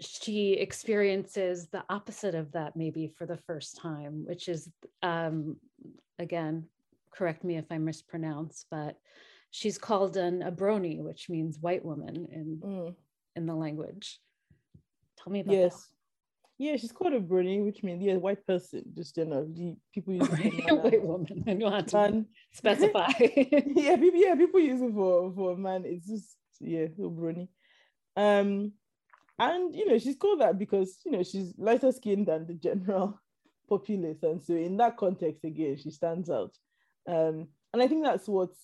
she 0.00 0.52
experiences 0.52 1.68
the 1.68 1.82
opposite 1.88 2.34
of 2.34 2.52
that 2.52 2.76
maybe 2.76 3.08
for 3.16 3.26
the 3.26 3.38
first 3.38 3.78
time, 3.78 4.26
which 4.26 4.48
is 4.48 4.70
um, 5.02 5.56
again, 6.18 6.66
correct 7.10 7.42
me 7.42 7.56
if 7.56 7.64
I 7.70 7.78
mispronounce, 7.78 8.66
but 8.70 8.98
she's 9.52 9.78
called 9.78 10.16
an 10.16 10.40
abroni, 10.40 11.00
which 11.00 11.28
means 11.30 11.58
white 11.60 11.84
woman 11.84 12.26
in 12.32 12.58
Mm. 12.58 12.96
in 13.36 13.46
the 13.46 13.54
language. 13.54 14.20
Tell 15.16 15.32
me 15.32 15.40
about 15.40 15.54
Yes. 15.54 15.88
Yeah, 16.58 16.76
she's 16.76 16.92
called 16.92 17.12
a 17.14 17.20
brony, 17.20 17.64
which 17.64 17.82
means 17.82 18.02
yeah, 18.02 18.16
white 18.16 18.46
person, 18.46 18.82
just 18.94 19.14
generally 19.16 19.76
people 19.92 20.14
use 20.14 20.28
it 20.28 20.52
for 20.54 20.76
that. 20.76 20.82
white 20.84 21.02
woman. 21.02 21.44
I 21.46 21.54
don't 21.54 21.72
have 21.72 21.86
to 21.86 21.96
Man. 21.96 22.26
specify. 22.52 23.08
yeah, 23.20 23.96
people, 23.96 24.20
yeah, 24.20 24.34
people 24.34 24.60
use 24.60 24.80
it 24.82 24.92
for 24.92 25.32
for 25.34 25.52
a 25.52 25.56
man. 25.56 25.84
It's 25.86 26.06
just 26.06 26.36
yeah, 26.60 26.84
a 26.84 27.08
brony. 27.18 27.48
Um, 28.16 28.72
and 29.38 29.74
you 29.74 29.86
know, 29.88 29.98
she's 29.98 30.16
called 30.16 30.40
that 30.40 30.58
because 30.58 31.00
you 31.04 31.12
know 31.12 31.22
she's 31.22 31.52
lighter 31.58 31.90
skinned 31.92 32.26
than 32.28 32.46
the 32.46 32.54
general 32.54 33.18
populace, 33.68 34.22
and 34.22 34.40
so 34.42 34.54
in 34.54 34.76
that 34.76 34.96
context, 34.96 35.44
again, 35.44 35.76
she 35.76 35.90
stands 35.90 36.30
out. 36.30 36.54
Um, 37.08 37.48
and 37.72 37.82
I 37.82 37.88
think 37.88 38.04
that's 38.04 38.28
what's 38.28 38.60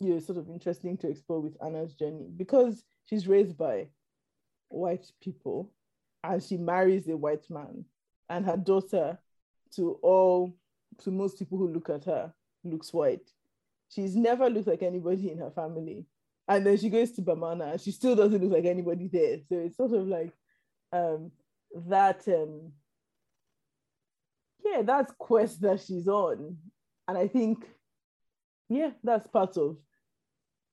you 0.00 0.14
know 0.14 0.20
sort 0.20 0.38
of 0.38 0.48
interesting 0.48 0.96
to 0.98 1.08
explore 1.08 1.40
with 1.40 1.58
Anna's 1.58 1.94
journey 1.94 2.28
because 2.36 2.84
she's 3.06 3.26
raised 3.28 3.56
by 3.56 3.88
white 4.68 5.06
people, 5.22 5.72
and 6.24 6.42
she 6.42 6.56
marries 6.56 7.08
a 7.08 7.16
white 7.16 7.48
man, 7.50 7.84
and 8.28 8.44
her 8.44 8.56
daughter, 8.56 9.18
to 9.76 9.98
all 10.02 10.54
to 11.02 11.10
most 11.10 11.38
people 11.38 11.58
who 11.58 11.68
look 11.68 11.90
at 11.90 12.04
her, 12.04 12.32
looks 12.64 12.92
white. 12.92 13.30
She's 13.90 14.16
never 14.16 14.50
looked 14.50 14.68
like 14.68 14.82
anybody 14.82 15.30
in 15.30 15.38
her 15.38 15.50
family. 15.50 16.06
And 16.46 16.64
then 16.64 16.78
she 16.78 16.88
goes 16.88 17.12
to 17.12 17.22
Bamana 17.22 17.72
and 17.72 17.80
she 17.80 17.90
still 17.90 18.16
doesn't 18.16 18.42
look 18.42 18.52
like 18.52 18.64
anybody 18.64 19.08
there. 19.08 19.38
So 19.48 19.56
it's 19.58 19.76
sort 19.76 19.92
of 19.92 20.06
like 20.06 20.32
um, 20.92 21.30
that, 21.88 22.26
um, 22.26 22.72
yeah, 24.64 24.82
that's 24.82 25.12
quest 25.18 25.60
that 25.62 25.80
she's 25.80 26.08
on. 26.08 26.56
And 27.06 27.18
I 27.18 27.28
think, 27.28 27.66
yeah, 28.68 28.90
that's 29.04 29.26
part 29.26 29.56
of 29.56 29.76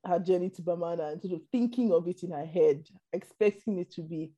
her 0.05 0.19
journey 0.19 0.49
to 0.51 0.61
Bamana 0.61 1.11
and 1.13 1.21
sort 1.21 1.33
of 1.33 1.41
thinking 1.51 1.91
of 1.91 2.07
it 2.07 2.23
in 2.23 2.31
her 2.31 2.45
head, 2.45 2.87
expecting 3.13 3.79
it 3.79 3.91
to 3.91 4.01
be 4.01 4.31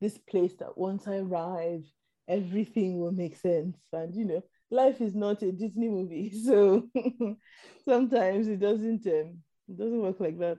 this 0.00 0.16
place 0.18 0.54
that 0.58 0.76
once 0.78 1.06
I 1.06 1.16
arrive, 1.16 1.84
everything 2.28 2.98
will 2.98 3.12
make 3.12 3.36
sense. 3.36 3.76
And, 3.92 4.14
you 4.14 4.24
know, 4.24 4.42
life 4.70 5.00
is 5.00 5.14
not 5.14 5.42
a 5.42 5.52
Disney 5.52 5.88
movie. 5.88 6.30
So 6.44 6.88
sometimes 7.84 8.48
it 8.48 8.60
doesn't, 8.60 9.06
um, 9.06 9.38
it 9.68 9.76
doesn't 9.78 10.00
work 10.00 10.20
like 10.20 10.38
that. 10.38 10.58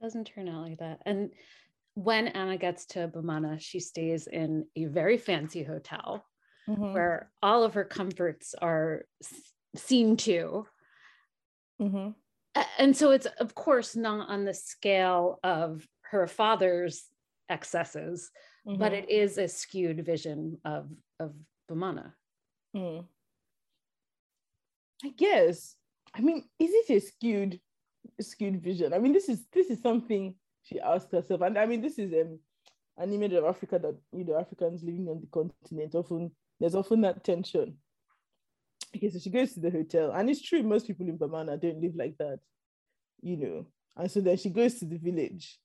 doesn't 0.00 0.26
turn 0.26 0.48
out 0.48 0.62
like 0.62 0.78
that. 0.78 1.00
And 1.04 1.30
when 1.94 2.28
Anna 2.28 2.56
gets 2.56 2.86
to 2.86 3.08
Bamana, 3.08 3.60
she 3.60 3.80
stays 3.80 4.28
in 4.28 4.66
a 4.76 4.84
very 4.84 5.18
fancy 5.18 5.64
hotel 5.64 6.24
Mhm. 6.68 6.92
where 6.92 7.32
all 7.42 7.64
of 7.64 7.74
her 7.74 7.84
comforts 7.84 8.54
are 8.54 9.06
seen 9.74 10.16
to. 10.18 10.66
Mhm. 11.80 12.14
A- 12.58 12.80
And 12.82 12.96
so 12.96 13.10
it's, 13.12 13.26
of 13.40 13.54
course, 13.54 13.94
not 13.96 14.28
on 14.28 14.44
the 14.44 14.54
scale 14.54 15.38
of 15.42 15.86
her 16.10 16.26
father's 16.26 16.96
excesses, 17.48 18.30
but 18.64 18.92
Mhm. 18.92 18.98
it 19.00 19.06
is 19.10 19.38
a 19.38 19.48
skewed 19.48 20.04
vision 20.04 20.58
of, 20.64 20.90
of 21.20 21.34
Bamana. 21.70 22.12
Mm. 22.76 23.06
I 25.04 25.08
guess. 25.10 25.76
I 26.14 26.20
mean, 26.20 26.38
is 26.58 26.70
it 26.80 26.90
a 26.96 27.00
skewed, 27.00 27.60
skewed 28.20 28.60
vision? 28.62 28.92
I 28.92 28.98
mean, 28.98 29.12
this 29.12 29.28
is 29.28 29.46
this 29.52 29.70
is 29.70 29.80
something 29.80 30.34
she 30.62 30.80
asked 30.80 31.12
herself, 31.12 31.40
and 31.42 31.56
I 31.58 31.66
mean, 31.66 31.80
this 31.80 31.98
is 31.98 32.12
um, 32.12 32.40
an 32.96 33.12
image 33.12 33.32
of 33.34 33.44
Africa 33.44 33.78
that 33.78 33.96
you 34.12 34.24
know 34.24 34.36
Africans 34.38 34.82
living 34.82 35.08
on 35.08 35.20
the 35.20 35.28
continent 35.28 35.94
often 35.94 36.30
there's 36.58 36.74
often 36.74 37.00
that 37.02 37.22
tension. 37.22 37.78
Okay, 38.96 39.10
so 39.10 39.18
she 39.18 39.30
goes 39.30 39.52
to 39.54 39.60
the 39.60 39.70
hotel, 39.70 40.12
and 40.12 40.30
it's 40.30 40.42
true 40.42 40.62
most 40.62 40.86
people 40.86 41.06
in 41.08 41.18
Bamana 41.18 41.60
don't 41.60 41.80
live 41.80 41.94
like 41.94 42.16
that, 42.18 42.38
you 43.20 43.36
know. 43.36 43.66
And 43.96 44.10
so 44.10 44.20
then 44.20 44.36
she 44.36 44.48
goes 44.50 44.78
to 44.78 44.84
the 44.86 44.96
village, 44.98 45.58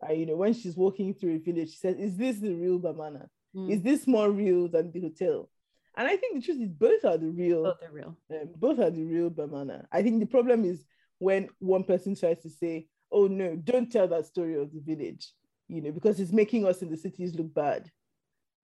and 0.00 0.18
you 0.18 0.26
know 0.26 0.36
when 0.36 0.54
she's 0.54 0.76
walking 0.76 1.12
through 1.14 1.34
a 1.36 1.38
village, 1.38 1.70
she 1.70 1.76
says, 1.76 1.96
"Is 1.98 2.16
this 2.16 2.38
the 2.38 2.54
real 2.54 2.78
Bamana?" 2.80 3.26
Mm. 3.54 3.70
is 3.70 3.80
this 3.82 4.06
more 4.06 4.30
real 4.30 4.68
than 4.68 4.92
the 4.92 5.00
hotel? 5.00 5.48
And 5.96 6.06
I 6.06 6.16
think 6.16 6.34
the 6.34 6.42
truth 6.42 6.60
is 6.60 6.72
both 6.72 7.04
are 7.06 7.16
the 7.16 7.30
real, 7.30 7.62
Both 7.64 7.82
are 7.82 7.92
real. 7.92 8.16
um, 8.30 8.48
both 8.56 8.78
are 8.78 8.90
the 8.90 9.02
real 9.04 9.30
Bamana. 9.30 9.86
I 9.90 10.02
think 10.02 10.20
the 10.20 10.26
problem 10.26 10.64
is 10.64 10.84
when 11.18 11.48
one 11.58 11.84
person 11.84 12.14
tries 12.14 12.40
to 12.42 12.50
say, 12.50 12.88
"Oh 13.10 13.26
no, 13.26 13.56
don't 13.56 13.90
tell 13.90 14.08
that 14.08 14.26
story 14.26 14.56
of 14.60 14.72
the 14.72 14.80
village," 14.80 15.32
you 15.68 15.80
know, 15.82 15.92
because 15.92 16.20
it's 16.20 16.32
making 16.32 16.66
us 16.66 16.82
in 16.82 16.90
the 16.90 16.96
cities 16.96 17.34
look 17.34 17.52
bad, 17.54 17.90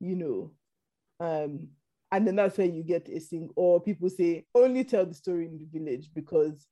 you 0.00 0.16
know. 0.16 0.52
Um, 1.20 1.68
and 2.12 2.27
then 2.27 2.37
that's 2.37 2.59
where 2.59 2.66
you 2.66 2.85
get 2.85 3.09
a 3.09 3.18
sing, 3.18 3.51
or 3.57 3.81
people 3.81 4.09
say, 4.09 4.44
"Only 4.55 4.85
tell 4.85 5.07
the 5.07 5.14
story 5.14 5.46
in 5.46 5.59
the 5.59 5.79
village," 5.79 6.11
because 6.14 6.68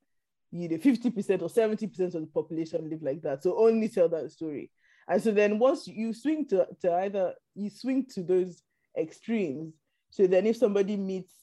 you 0.51 0.67
know, 0.67 0.77
50% 0.77 1.41
or 1.41 1.49
70% 1.49 2.13
of 2.13 2.21
the 2.21 2.27
population 2.27 2.89
live 2.89 3.01
like 3.01 3.21
that. 3.21 3.41
So 3.41 3.57
only 3.57 3.87
tell 3.87 4.09
that 4.09 4.31
story. 4.31 4.69
And 5.07 5.21
so 5.21 5.31
then 5.31 5.59
once 5.59 5.87
you 5.87 6.13
swing 6.13 6.45
to, 6.49 6.67
to 6.81 6.93
either 6.93 7.33
you 7.55 7.69
swing 7.69 8.05
to 8.13 8.23
those 8.23 8.61
extremes. 8.97 9.73
So 10.09 10.27
then 10.27 10.45
if 10.45 10.57
somebody 10.57 10.97
meets 10.97 11.33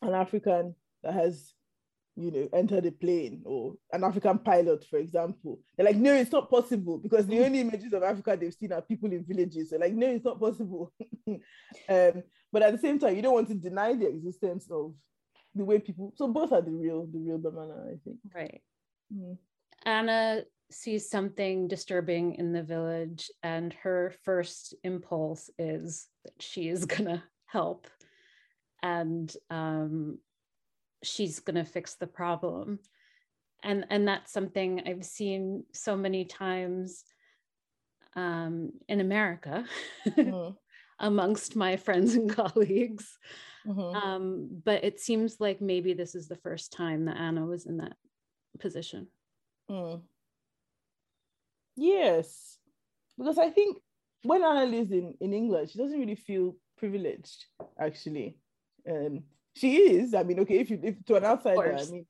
an 0.00 0.14
African 0.14 0.74
that 1.02 1.14
has 1.14 1.54
you 2.16 2.30
know, 2.30 2.48
enter 2.52 2.80
the 2.80 2.90
plane 2.90 3.42
or 3.44 3.74
an 3.92 4.04
African 4.04 4.38
pilot, 4.38 4.84
for 4.88 4.98
example. 4.98 5.60
They're 5.76 5.86
like, 5.86 5.96
no, 5.96 6.14
it's 6.14 6.32
not 6.32 6.50
possible 6.50 6.98
because 6.98 7.26
the 7.26 7.42
only 7.44 7.60
images 7.60 7.92
of 7.92 8.02
Africa 8.02 8.36
they've 8.38 8.52
seen 8.52 8.72
are 8.72 8.82
people 8.82 9.10
in 9.12 9.24
villages. 9.24 9.70
So 9.70 9.76
like, 9.76 9.94
no, 9.94 10.08
it's 10.08 10.24
not 10.24 10.40
possible. 10.40 10.92
um, 11.28 12.22
but 12.52 12.62
at 12.62 12.72
the 12.72 12.78
same 12.78 12.98
time, 12.98 13.16
you 13.16 13.22
don't 13.22 13.34
want 13.34 13.48
to 13.48 13.54
deny 13.54 13.94
the 13.94 14.08
existence 14.08 14.70
of 14.70 14.94
the 15.54 15.64
way 15.64 15.78
people. 15.78 16.12
So 16.16 16.28
both 16.28 16.52
are 16.52 16.60
the 16.60 16.70
real, 16.70 17.06
the 17.06 17.18
real 17.18 17.38
Bamana, 17.38 17.86
I 17.86 17.98
think. 18.04 18.18
Right. 18.34 18.60
Mm. 19.14 19.38
Anna 19.84 20.42
sees 20.70 21.10
something 21.10 21.68
disturbing 21.68 22.34
in 22.34 22.52
the 22.52 22.62
village, 22.62 23.30
and 23.42 23.72
her 23.82 24.14
first 24.24 24.74
impulse 24.84 25.50
is 25.58 26.08
that 26.24 26.34
she 26.40 26.68
is 26.68 26.84
gonna 26.84 27.22
help, 27.46 27.88
and 28.82 29.34
um, 29.50 30.18
she's 31.02 31.40
going 31.40 31.56
to 31.56 31.64
fix 31.64 31.94
the 31.94 32.06
problem 32.06 32.78
and 33.62 33.86
and 33.90 34.06
that's 34.06 34.32
something 34.32 34.82
i've 34.86 35.04
seen 35.04 35.64
so 35.72 35.96
many 35.96 36.24
times 36.24 37.04
um, 38.14 38.72
in 38.88 39.00
america 39.00 39.64
mm-hmm. 40.06 40.54
amongst 40.98 41.56
my 41.56 41.76
friends 41.76 42.14
and 42.14 42.34
colleagues 42.36 43.18
mm-hmm. 43.66 43.96
um, 43.96 44.48
but 44.64 44.84
it 44.84 45.00
seems 45.00 45.36
like 45.40 45.60
maybe 45.60 45.94
this 45.94 46.14
is 46.14 46.28
the 46.28 46.36
first 46.36 46.72
time 46.72 47.06
that 47.06 47.16
anna 47.16 47.44
was 47.44 47.66
in 47.66 47.78
that 47.78 47.96
position 48.58 49.06
mm. 49.70 50.00
yes 51.76 52.58
because 53.16 53.38
i 53.38 53.48
think 53.48 53.78
when 54.24 54.44
anna 54.44 54.66
lives 54.66 54.92
in, 54.92 55.14
in 55.20 55.32
england 55.32 55.70
she 55.70 55.78
doesn't 55.78 55.98
really 55.98 56.14
feel 56.14 56.54
privileged 56.76 57.46
actually 57.80 58.36
um, 58.90 59.22
she 59.54 59.76
is. 59.76 60.14
I 60.14 60.22
mean, 60.22 60.40
okay, 60.40 60.58
if 60.58 60.70
you 60.70 60.80
if 60.82 61.04
to 61.06 61.16
an 61.16 61.24
outsider, 61.24 61.76
I 61.78 61.84
mean, 61.84 62.06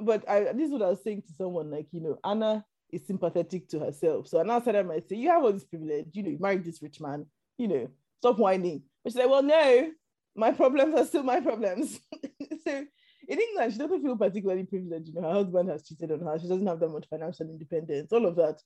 but 0.00 0.28
I 0.28 0.52
this 0.52 0.66
is 0.66 0.72
what 0.72 0.82
I 0.82 0.90
was 0.90 1.02
saying 1.02 1.22
to 1.22 1.32
someone 1.34 1.70
like 1.70 1.86
you 1.92 2.00
know 2.00 2.18
Anna 2.24 2.64
is 2.90 3.06
sympathetic 3.06 3.68
to 3.68 3.78
herself. 3.78 4.28
So 4.28 4.40
an 4.40 4.50
outsider 4.50 4.84
might 4.84 5.08
say, 5.08 5.16
"You 5.16 5.28
have 5.30 5.42
all 5.42 5.52
this 5.52 5.64
privilege. 5.64 6.06
You 6.12 6.22
know, 6.22 6.30
you 6.30 6.38
married 6.38 6.64
this 6.64 6.82
rich 6.82 7.00
man. 7.00 7.26
You 7.58 7.68
know, 7.68 7.88
stop 8.18 8.38
whining." 8.38 8.82
But 9.02 9.12
she's 9.12 9.18
like, 9.18 9.30
"Well, 9.30 9.42
no, 9.42 9.90
my 10.34 10.52
problems 10.52 10.94
are 10.94 11.06
still 11.06 11.22
my 11.22 11.40
problems." 11.40 12.00
so 12.64 12.84
in 13.28 13.40
England, 13.40 13.72
she 13.72 13.78
doesn't 13.78 14.02
feel 14.02 14.16
particularly 14.16 14.64
privileged. 14.64 15.08
You 15.08 15.14
know, 15.14 15.28
her 15.28 15.34
husband 15.34 15.68
has 15.70 15.86
cheated 15.86 16.10
on 16.10 16.20
her. 16.20 16.38
She 16.38 16.48
doesn't 16.48 16.66
have 16.66 16.80
that 16.80 16.88
much 16.88 17.06
financial 17.08 17.48
independence. 17.48 18.12
All 18.12 18.26
of 18.26 18.36
that, 18.36 18.60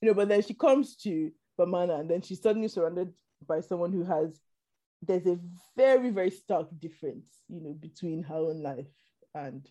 you 0.00 0.08
know. 0.08 0.14
But 0.14 0.28
then 0.28 0.42
she 0.42 0.54
comes 0.54 0.96
to 0.96 1.30
Bamana, 1.58 2.00
and 2.00 2.10
then 2.10 2.22
she's 2.22 2.40
suddenly 2.40 2.68
surrounded 2.68 3.12
by 3.46 3.60
someone 3.60 3.92
who 3.92 4.04
has 4.04 4.40
there's 5.02 5.26
a 5.26 5.38
very 5.76 6.10
very 6.10 6.30
stark 6.30 6.68
difference 6.78 7.26
you 7.48 7.60
know 7.60 7.72
between 7.72 8.22
her 8.22 8.34
own 8.34 8.62
life 8.62 8.86
and 9.34 9.68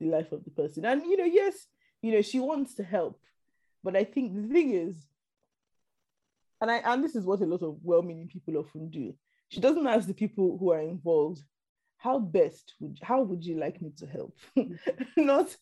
the 0.00 0.06
life 0.06 0.32
of 0.32 0.44
the 0.44 0.50
person 0.50 0.84
and 0.84 1.02
you 1.02 1.16
know 1.16 1.24
yes 1.24 1.66
you 2.02 2.12
know 2.12 2.22
she 2.22 2.38
wants 2.38 2.74
to 2.74 2.82
help 2.82 3.20
but 3.82 3.96
i 3.96 4.04
think 4.04 4.34
the 4.34 4.48
thing 4.48 4.72
is 4.72 5.06
and 6.60 6.70
i 6.70 6.76
and 6.76 7.02
this 7.02 7.16
is 7.16 7.24
what 7.24 7.40
a 7.40 7.46
lot 7.46 7.62
of 7.62 7.76
well-meaning 7.82 8.28
people 8.28 8.56
often 8.56 8.88
do 8.88 9.12
she 9.48 9.60
doesn't 9.60 9.86
ask 9.86 10.06
the 10.06 10.14
people 10.14 10.56
who 10.58 10.70
are 10.72 10.80
involved 10.80 11.42
how 11.96 12.18
best 12.18 12.74
would 12.80 12.98
how 13.02 13.22
would 13.22 13.44
you 13.44 13.58
like 13.58 13.82
me 13.82 13.90
to 13.96 14.06
help 14.06 14.36
not 15.16 15.56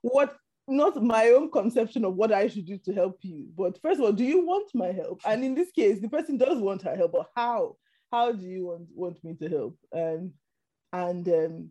what 0.00 0.36
not 0.68 1.02
my 1.02 1.28
own 1.28 1.50
conception 1.50 2.04
of 2.04 2.14
what 2.14 2.32
I 2.32 2.48
should 2.48 2.66
do 2.66 2.78
to 2.78 2.92
help 2.92 3.18
you. 3.22 3.48
But 3.56 3.80
first 3.82 3.98
of 3.98 4.06
all, 4.06 4.12
do 4.12 4.24
you 4.24 4.46
want 4.46 4.70
my 4.74 4.92
help? 4.92 5.20
And 5.26 5.44
in 5.44 5.54
this 5.54 5.72
case, 5.72 6.00
the 6.00 6.08
person 6.08 6.38
does 6.38 6.60
want 6.60 6.82
her 6.82 6.96
help, 6.96 7.12
but 7.12 7.30
how? 7.34 7.76
How 8.12 8.30
do 8.30 8.46
you 8.46 8.66
want, 8.66 8.88
want 8.94 9.24
me 9.24 9.34
to 9.34 9.48
help? 9.48 9.78
Um, 9.96 10.32
and 10.92 11.26
um, 11.28 11.70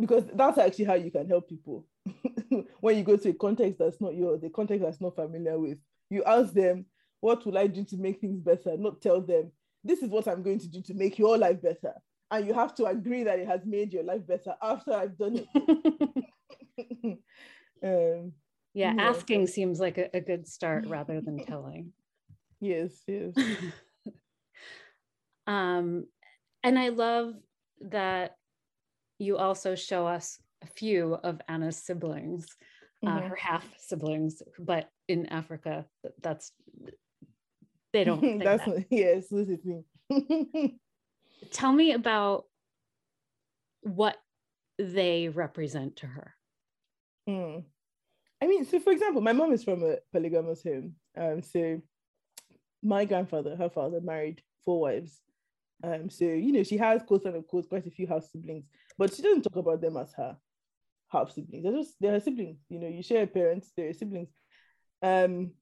because 0.00 0.24
that's 0.34 0.58
actually 0.58 0.86
how 0.86 0.94
you 0.94 1.10
can 1.10 1.28
help 1.28 1.48
people. 1.48 1.86
when 2.80 2.96
you 2.96 3.04
go 3.04 3.16
to 3.16 3.28
a 3.28 3.34
context 3.34 3.78
that's 3.78 4.00
not 4.00 4.14
yours, 4.14 4.40
the 4.40 4.48
context 4.48 4.82
that's 4.82 5.00
not 5.00 5.14
familiar 5.14 5.58
with, 5.58 5.78
you 6.08 6.24
ask 6.24 6.54
them, 6.54 6.86
what 7.20 7.44
will 7.44 7.58
I 7.58 7.66
do 7.66 7.84
to 7.84 7.96
make 7.98 8.20
things 8.20 8.40
better? 8.40 8.76
Not 8.78 9.02
tell 9.02 9.20
them, 9.20 9.52
this 9.84 10.02
is 10.02 10.08
what 10.08 10.26
I'm 10.26 10.42
going 10.42 10.58
to 10.60 10.68
do 10.68 10.80
to 10.82 10.94
make 10.94 11.18
your 11.18 11.36
life 11.36 11.60
better. 11.60 11.92
And 12.30 12.46
you 12.46 12.54
have 12.54 12.74
to 12.76 12.86
agree 12.86 13.24
that 13.24 13.38
it 13.38 13.46
has 13.46 13.60
made 13.66 13.92
your 13.92 14.04
life 14.04 14.26
better 14.26 14.54
after 14.62 14.92
I've 14.92 15.18
done 15.18 15.44
it. 15.44 15.48
um, 17.84 18.32
yeah, 18.72 18.94
yeah, 18.94 18.94
asking 18.98 19.48
seems 19.48 19.80
like 19.80 19.98
a, 19.98 20.08
a 20.16 20.20
good 20.20 20.48
start 20.48 20.86
rather 20.86 21.20
than 21.20 21.44
telling. 21.44 21.92
Yes, 22.60 22.92
yes. 23.06 23.34
Um, 25.50 26.06
and 26.62 26.78
I 26.78 26.90
love 26.90 27.34
that 27.80 28.36
you 29.18 29.36
also 29.36 29.74
show 29.74 30.06
us 30.06 30.38
a 30.62 30.66
few 30.66 31.14
of 31.14 31.40
Anna's 31.48 31.76
siblings, 31.76 32.46
uh, 33.04 33.08
mm-hmm. 33.08 33.18
uh, 33.18 33.28
her 33.28 33.34
half 33.34 33.66
siblings, 33.78 34.42
but 34.60 34.88
in 35.08 35.26
Africa, 35.26 35.86
that's 36.22 36.52
they 37.92 38.04
don't. 38.04 38.38
that's 38.44 38.64
that. 38.64 38.86
yes, 38.90 39.26
this 39.28 39.48
is 39.48 39.64
me. 39.64 39.82
Tell 41.50 41.72
me 41.72 41.94
about 41.94 42.44
what 43.80 44.16
they 44.78 45.28
represent 45.28 45.96
to 45.96 46.06
her. 46.06 46.34
Mm. 47.28 47.64
I 48.40 48.46
mean, 48.46 48.64
so 48.64 48.78
for 48.78 48.92
example, 48.92 49.20
my 49.20 49.32
mom 49.32 49.52
is 49.52 49.64
from 49.64 49.82
a 49.82 49.96
polygamous 50.12 50.62
home. 50.62 50.94
Um, 51.18 51.42
so 51.42 51.80
my 52.84 53.04
grandfather, 53.04 53.56
her 53.56 53.68
father, 53.68 54.00
married 54.00 54.42
four 54.64 54.80
wives. 54.80 55.20
Um, 55.82 56.10
so 56.10 56.24
you 56.24 56.52
know, 56.52 56.62
she 56.62 56.76
has 56.76 57.02
quote 57.02 57.24
and 57.24 57.46
quote 57.46 57.68
quite 57.68 57.86
a 57.86 57.90
few 57.90 58.06
half 58.06 58.24
siblings, 58.24 58.66
but 58.98 59.14
she 59.14 59.22
doesn't 59.22 59.42
talk 59.42 59.56
about 59.56 59.80
them 59.80 59.96
as 59.96 60.12
her 60.14 60.36
half 61.08 61.32
siblings. 61.32 61.64
They're 61.64 61.72
just 61.72 61.94
they're 62.00 62.12
her 62.12 62.20
siblings. 62.20 62.58
You 62.68 62.78
know, 62.78 62.88
you 62.88 63.02
share 63.02 63.26
parents, 63.26 63.70
they're 63.76 63.92
siblings. 63.94 64.30
Um, 65.02 65.52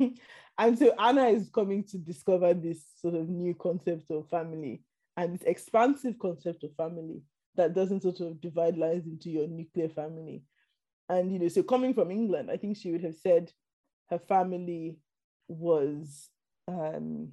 and 0.58 0.78
so 0.78 0.92
Anna 0.98 1.26
is 1.26 1.50
coming 1.50 1.84
to 1.84 1.98
discover 1.98 2.54
this 2.54 2.84
sort 3.00 3.14
of 3.14 3.28
new 3.28 3.54
concept 3.54 4.10
of 4.10 4.28
family 4.28 4.82
and 5.16 5.34
this 5.34 5.42
expansive 5.42 6.18
concept 6.18 6.64
of 6.64 6.74
family 6.76 7.22
that 7.56 7.74
doesn't 7.74 8.02
sort 8.02 8.20
of 8.20 8.40
divide 8.40 8.76
lines 8.76 9.06
into 9.06 9.30
your 9.30 9.46
nuclear 9.46 9.88
family. 9.88 10.42
And 11.08 11.32
you 11.32 11.38
know, 11.38 11.48
so 11.48 11.62
coming 11.62 11.94
from 11.94 12.10
England, 12.10 12.50
I 12.50 12.56
think 12.56 12.76
she 12.76 12.90
would 12.92 13.02
have 13.04 13.16
said 13.16 13.52
her 14.10 14.18
family 14.18 14.98
was 15.48 16.28
um 16.66 17.28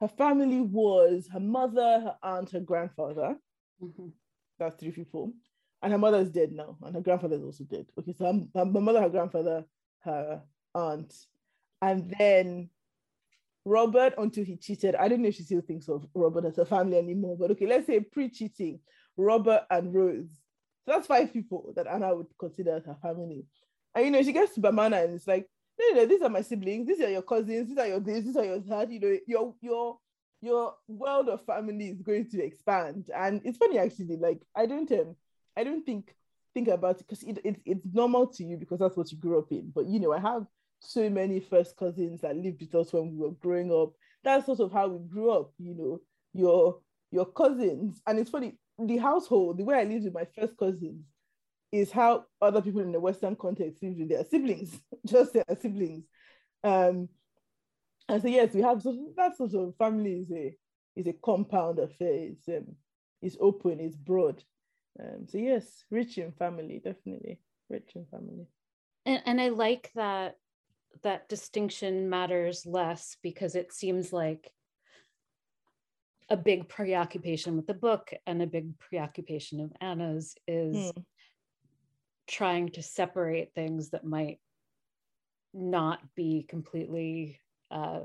her 0.00 0.08
family 0.08 0.60
was 0.60 1.28
her 1.32 1.40
mother, 1.40 2.00
her 2.00 2.16
aunt, 2.22 2.50
her 2.50 2.60
grandfather. 2.60 3.36
Mm-hmm. 3.82 4.08
That's 4.58 4.76
three 4.76 4.92
people. 4.92 5.32
And 5.82 5.92
her 5.92 5.98
mother 5.98 6.18
is 6.18 6.30
dead 6.30 6.52
now, 6.52 6.76
and 6.82 6.94
her 6.94 7.02
grandfather 7.02 7.36
is 7.36 7.42
also 7.42 7.64
dead. 7.64 7.86
Okay, 7.98 8.14
so 8.16 8.24
her, 8.24 8.40
her 8.54 8.64
mother, 8.64 9.00
her 9.00 9.10
grandfather, 9.10 9.64
her 10.00 10.42
aunt, 10.74 11.14
and 11.82 12.14
then 12.18 12.70
Robert 13.66 14.14
until 14.16 14.44
he 14.44 14.56
cheated. 14.56 14.94
I 14.94 15.08
don't 15.08 15.20
know 15.20 15.28
if 15.28 15.34
she 15.34 15.42
still 15.42 15.60
thinks 15.60 15.88
of 15.88 16.06
Robert 16.14 16.44
as 16.44 16.58
a 16.58 16.64
family 16.64 16.98
anymore, 16.98 17.36
but 17.38 17.50
okay, 17.50 17.66
let's 17.66 17.86
say 17.86 18.00
pre-cheating, 18.00 18.80
Robert 19.16 19.64
and 19.70 19.92
Rose. 19.92 20.30
So 20.84 20.92
that's 20.92 21.08
five 21.08 21.32
people 21.32 21.72
that 21.74 21.88
Anna 21.88 22.14
would 22.14 22.28
consider 22.38 22.76
as 22.76 22.86
her 22.86 22.96
family. 23.02 23.44
And 23.94 24.04
you 24.04 24.10
know, 24.12 24.22
she 24.22 24.32
gets 24.32 24.54
to 24.54 24.60
Bamana 24.60 25.04
and 25.04 25.14
it's 25.14 25.26
like, 25.26 25.48
no, 25.78 25.90
no, 25.94 26.06
these 26.06 26.22
are 26.22 26.28
my 26.28 26.42
siblings, 26.42 26.86
these 26.86 27.00
are 27.00 27.10
your 27.10 27.22
cousins, 27.22 27.68
these 27.68 27.78
are 27.78 27.86
your 27.86 28.00
this, 28.00 28.24
these 28.24 28.36
are 28.36 28.44
your 28.44 28.58
that, 28.60 28.90
you 28.90 29.00
know, 29.00 29.18
your 29.26 29.54
your 29.60 29.98
your 30.40 30.74
world 30.88 31.28
of 31.28 31.44
family 31.44 31.88
is 31.88 32.02
going 32.02 32.28
to 32.30 32.42
expand. 32.42 33.10
And 33.14 33.40
it's 33.44 33.58
funny 33.58 33.78
actually, 33.78 34.16
like 34.16 34.40
I 34.54 34.66
don't 34.66 34.90
um, 34.92 35.16
I 35.56 35.64
don't 35.64 35.84
think 35.84 36.14
think 36.54 36.68
about 36.68 37.00
it 37.00 37.06
because 37.06 37.22
it, 37.22 37.38
it, 37.44 37.60
it's 37.64 37.86
normal 37.92 38.26
to 38.28 38.44
you 38.44 38.56
because 38.56 38.78
that's 38.78 38.96
what 38.96 39.10
you 39.12 39.18
grew 39.18 39.38
up 39.38 39.50
in. 39.50 39.72
But 39.74 39.86
you 39.86 40.00
know, 40.00 40.12
I 40.12 40.20
have 40.20 40.46
so 40.80 41.08
many 41.10 41.40
first 41.40 41.76
cousins 41.76 42.20
that 42.20 42.36
lived 42.36 42.60
with 42.60 42.74
us 42.74 42.92
when 42.92 43.10
we 43.10 43.18
were 43.18 43.32
growing 43.32 43.72
up. 43.72 43.92
That's 44.24 44.46
sort 44.46 44.60
of 44.60 44.72
how 44.72 44.88
we 44.88 44.98
grew 45.08 45.30
up, 45.30 45.52
you 45.58 45.74
know, 45.74 46.00
your 46.32 46.80
your 47.10 47.26
cousins. 47.26 48.00
And 48.06 48.18
it's 48.18 48.30
funny, 48.30 48.58
the 48.78 48.96
household, 48.98 49.58
the 49.58 49.64
way 49.64 49.76
I 49.76 49.84
lived 49.84 50.04
with 50.04 50.14
my 50.14 50.26
first 50.38 50.56
cousins, 50.56 51.04
is 51.80 51.90
how 51.92 52.24
other 52.40 52.62
people 52.62 52.80
in 52.80 52.92
the 52.92 53.00
Western 53.00 53.36
context 53.36 53.82
live 53.82 53.96
with 53.96 54.08
their 54.08 54.24
siblings, 54.24 54.80
just 55.06 55.32
their 55.32 55.44
siblings. 55.60 56.04
Um, 56.64 57.08
and 58.08 58.22
so 58.22 58.28
yes, 58.28 58.54
we 58.54 58.62
have 58.62 58.82
so 58.82 58.96
that 59.16 59.36
sort 59.36 59.54
of 59.54 59.76
family 59.76 60.20
is 60.20 60.30
a 60.30 60.56
is 60.94 61.06
a 61.06 61.12
compound 61.12 61.78
affair. 61.78 62.30
It's 62.30 62.48
um, 62.48 62.76
it's 63.20 63.36
open, 63.40 63.80
it's 63.80 63.96
broad. 63.96 64.42
Um, 64.98 65.26
so 65.26 65.38
yes, 65.38 65.66
rich 65.90 66.18
in 66.18 66.32
family, 66.32 66.80
definitely 66.82 67.40
rich 67.68 67.92
in 67.94 68.06
family. 68.06 68.46
And 69.04 69.22
and 69.26 69.40
I 69.40 69.48
like 69.48 69.90
that 69.94 70.36
that 71.02 71.28
distinction 71.28 72.08
matters 72.08 72.64
less 72.64 73.16
because 73.22 73.54
it 73.54 73.72
seems 73.72 74.12
like 74.12 74.50
a 76.28 76.36
big 76.36 76.68
preoccupation 76.68 77.56
with 77.56 77.66
the 77.66 77.74
book 77.74 78.12
and 78.26 78.42
a 78.42 78.46
big 78.46 78.78
preoccupation 78.78 79.60
of 79.60 79.72
Anna's 79.80 80.34
is 80.48 80.76
mm 80.76 81.04
trying 82.26 82.70
to 82.70 82.82
separate 82.82 83.54
things 83.54 83.90
that 83.90 84.04
might 84.04 84.38
not 85.54 86.00
be 86.14 86.44
completely 86.48 87.40
uh, 87.70 88.00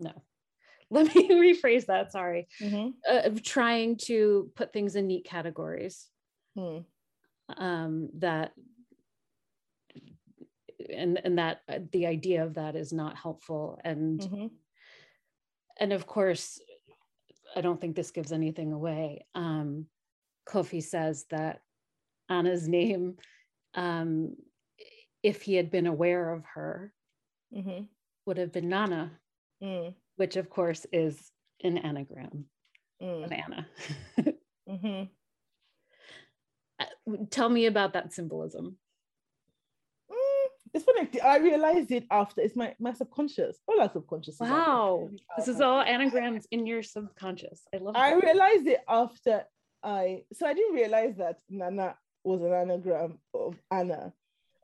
no 0.00 0.12
let 0.90 1.14
me 1.14 1.28
rephrase 1.30 1.86
that 1.86 2.12
sorry 2.12 2.48
mm-hmm. 2.60 2.88
uh, 3.08 3.28
trying 3.44 3.96
to 3.96 4.50
put 4.56 4.72
things 4.72 4.96
in 4.96 5.06
neat 5.06 5.24
categories 5.24 6.08
hmm. 6.56 6.78
um, 7.58 8.08
that 8.18 8.52
and 10.90 11.20
and 11.22 11.38
that 11.38 11.60
uh, 11.68 11.78
the 11.92 12.06
idea 12.06 12.42
of 12.42 12.54
that 12.54 12.74
is 12.74 12.92
not 12.92 13.16
helpful 13.16 13.78
and 13.84 14.20
Mm-hmm. 14.20 14.46
and 15.80 15.92
of 15.92 16.06
course 16.06 16.60
i 17.54 17.60
don't 17.60 17.80
think 17.80 17.94
this 17.94 18.10
gives 18.10 18.32
anything 18.32 18.72
away 18.72 19.26
um 19.34 19.86
kofi 20.48 20.82
says 20.82 21.26
that 21.30 21.60
anna's 22.30 22.66
name 22.66 23.16
um 23.74 24.34
if 25.22 25.42
he 25.42 25.54
had 25.54 25.70
been 25.70 25.86
aware 25.86 26.32
of 26.32 26.44
her 26.54 26.92
Mm-hmm. 27.54 27.84
would 28.26 28.36
have 28.38 28.52
been 28.52 28.68
nana 28.68 29.12
Mm. 29.62 29.94
which 30.16 30.36
of 30.36 30.48
course 30.50 30.86
is 30.92 31.30
an 31.64 31.78
anagram 31.78 32.44
Mm. 33.02 33.24
of 33.24 33.32
anna 33.32 33.66
Mm-hmm. 34.68 35.04
Uh, 36.80 37.16
tell 37.30 37.48
me 37.48 37.66
about 37.66 37.92
that 37.94 38.12
symbolism 38.12 38.76
Mm, 40.10 40.48
it's 40.74 40.84
funny. 40.84 41.08
I 41.22 41.38
realized 41.38 41.90
it 41.90 42.04
after. 42.10 42.40
It's 42.40 42.56
my 42.56 42.74
my 42.78 42.92
subconscious. 42.92 43.58
All 43.66 43.80
our 43.80 43.90
subconscious. 43.90 44.36
wow 44.40 45.08
this 45.36 45.48
is 45.48 45.60
all 45.60 45.80
anagrams 45.82 46.46
in 46.50 46.66
your 46.66 46.82
subconscious 46.82 47.62
i 47.74 47.78
love 47.78 47.94
I 47.96 48.10
that. 48.14 48.22
realized 48.24 48.66
it 48.66 48.80
after 48.88 49.44
I. 49.82 50.22
So 50.32 50.46
I 50.46 50.54
didn't 50.54 50.74
realize 50.74 51.16
that 51.18 51.36
Nana 51.48 51.96
was 52.24 52.42
an 52.42 52.52
anagram 52.52 53.18
of 53.34 53.56
Anna 53.70 54.12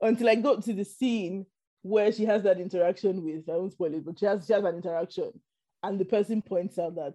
until 0.01 0.29
I 0.29 0.35
got 0.35 0.63
to 0.63 0.73
the 0.73 0.85
scene 0.85 1.45
where 1.81 2.11
she 2.11 2.25
has 2.25 2.43
that 2.43 2.59
interaction 2.59 3.23
with. 3.23 3.47
I 3.49 3.53
won't 3.53 3.71
spoil 3.71 3.93
it, 3.93 4.05
but 4.05 4.19
she 4.19 4.25
has 4.25 4.45
she 4.45 4.53
has 4.53 4.63
an 4.63 4.75
interaction, 4.75 5.31
and 5.83 5.99
the 5.99 6.05
person 6.05 6.41
points 6.41 6.79
out 6.79 6.95
that 6.95 7.13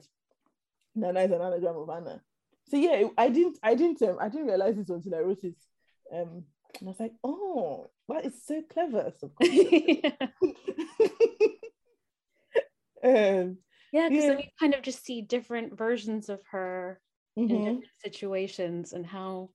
Nana 0.95 1.21
is 1.21 1.33
an 1.33 1.41
anagram 1.41 1.77
of 1.77 1.91
Anna. 1.91 2.23
So 2.69 2.77
yeah, 2.77 3.09
I 3.19 3.29
didn't 3.29 3.59
I 3.63 3.75
didn't 3.75 4.01
um, 4.03 4.19
I 4.21 4.29
didn't 4.29 4.47
realize 4.47 4.79
it 4.79 4.89
until 4.89 5.15
I 5.15 5.19
wrote 5.19 5.45
it. 5.45 5.57
Um, 6.13 6.45
and 6.79 6.89
I 6.89 6.91
was 6.91 7.01
like, 7.01 7.15
oh, 7.25 7.91
that 8.09 8.27
is 8.27 8.45
so 8.45 8.63
clever. 8.71 9.13
um, 13.03 13.59
Yeah, 13.93 14.09
because 14.09 14.27
then 14.27 14.39
you 14.39 14.45
kind 14.59 14.75
of 14.75 14.83
just 14.83 15.05
see 15.05 15.23
different 15.23 15.77
versions 15.77 16.29
of 16.29 16.41
her 16.53 17.01
in 17.37 17.49
mhm. 17.49 17.49
different 17.49 17.85
situations 18.03 18.93
and 18.93 19.05
how 19.05 19.51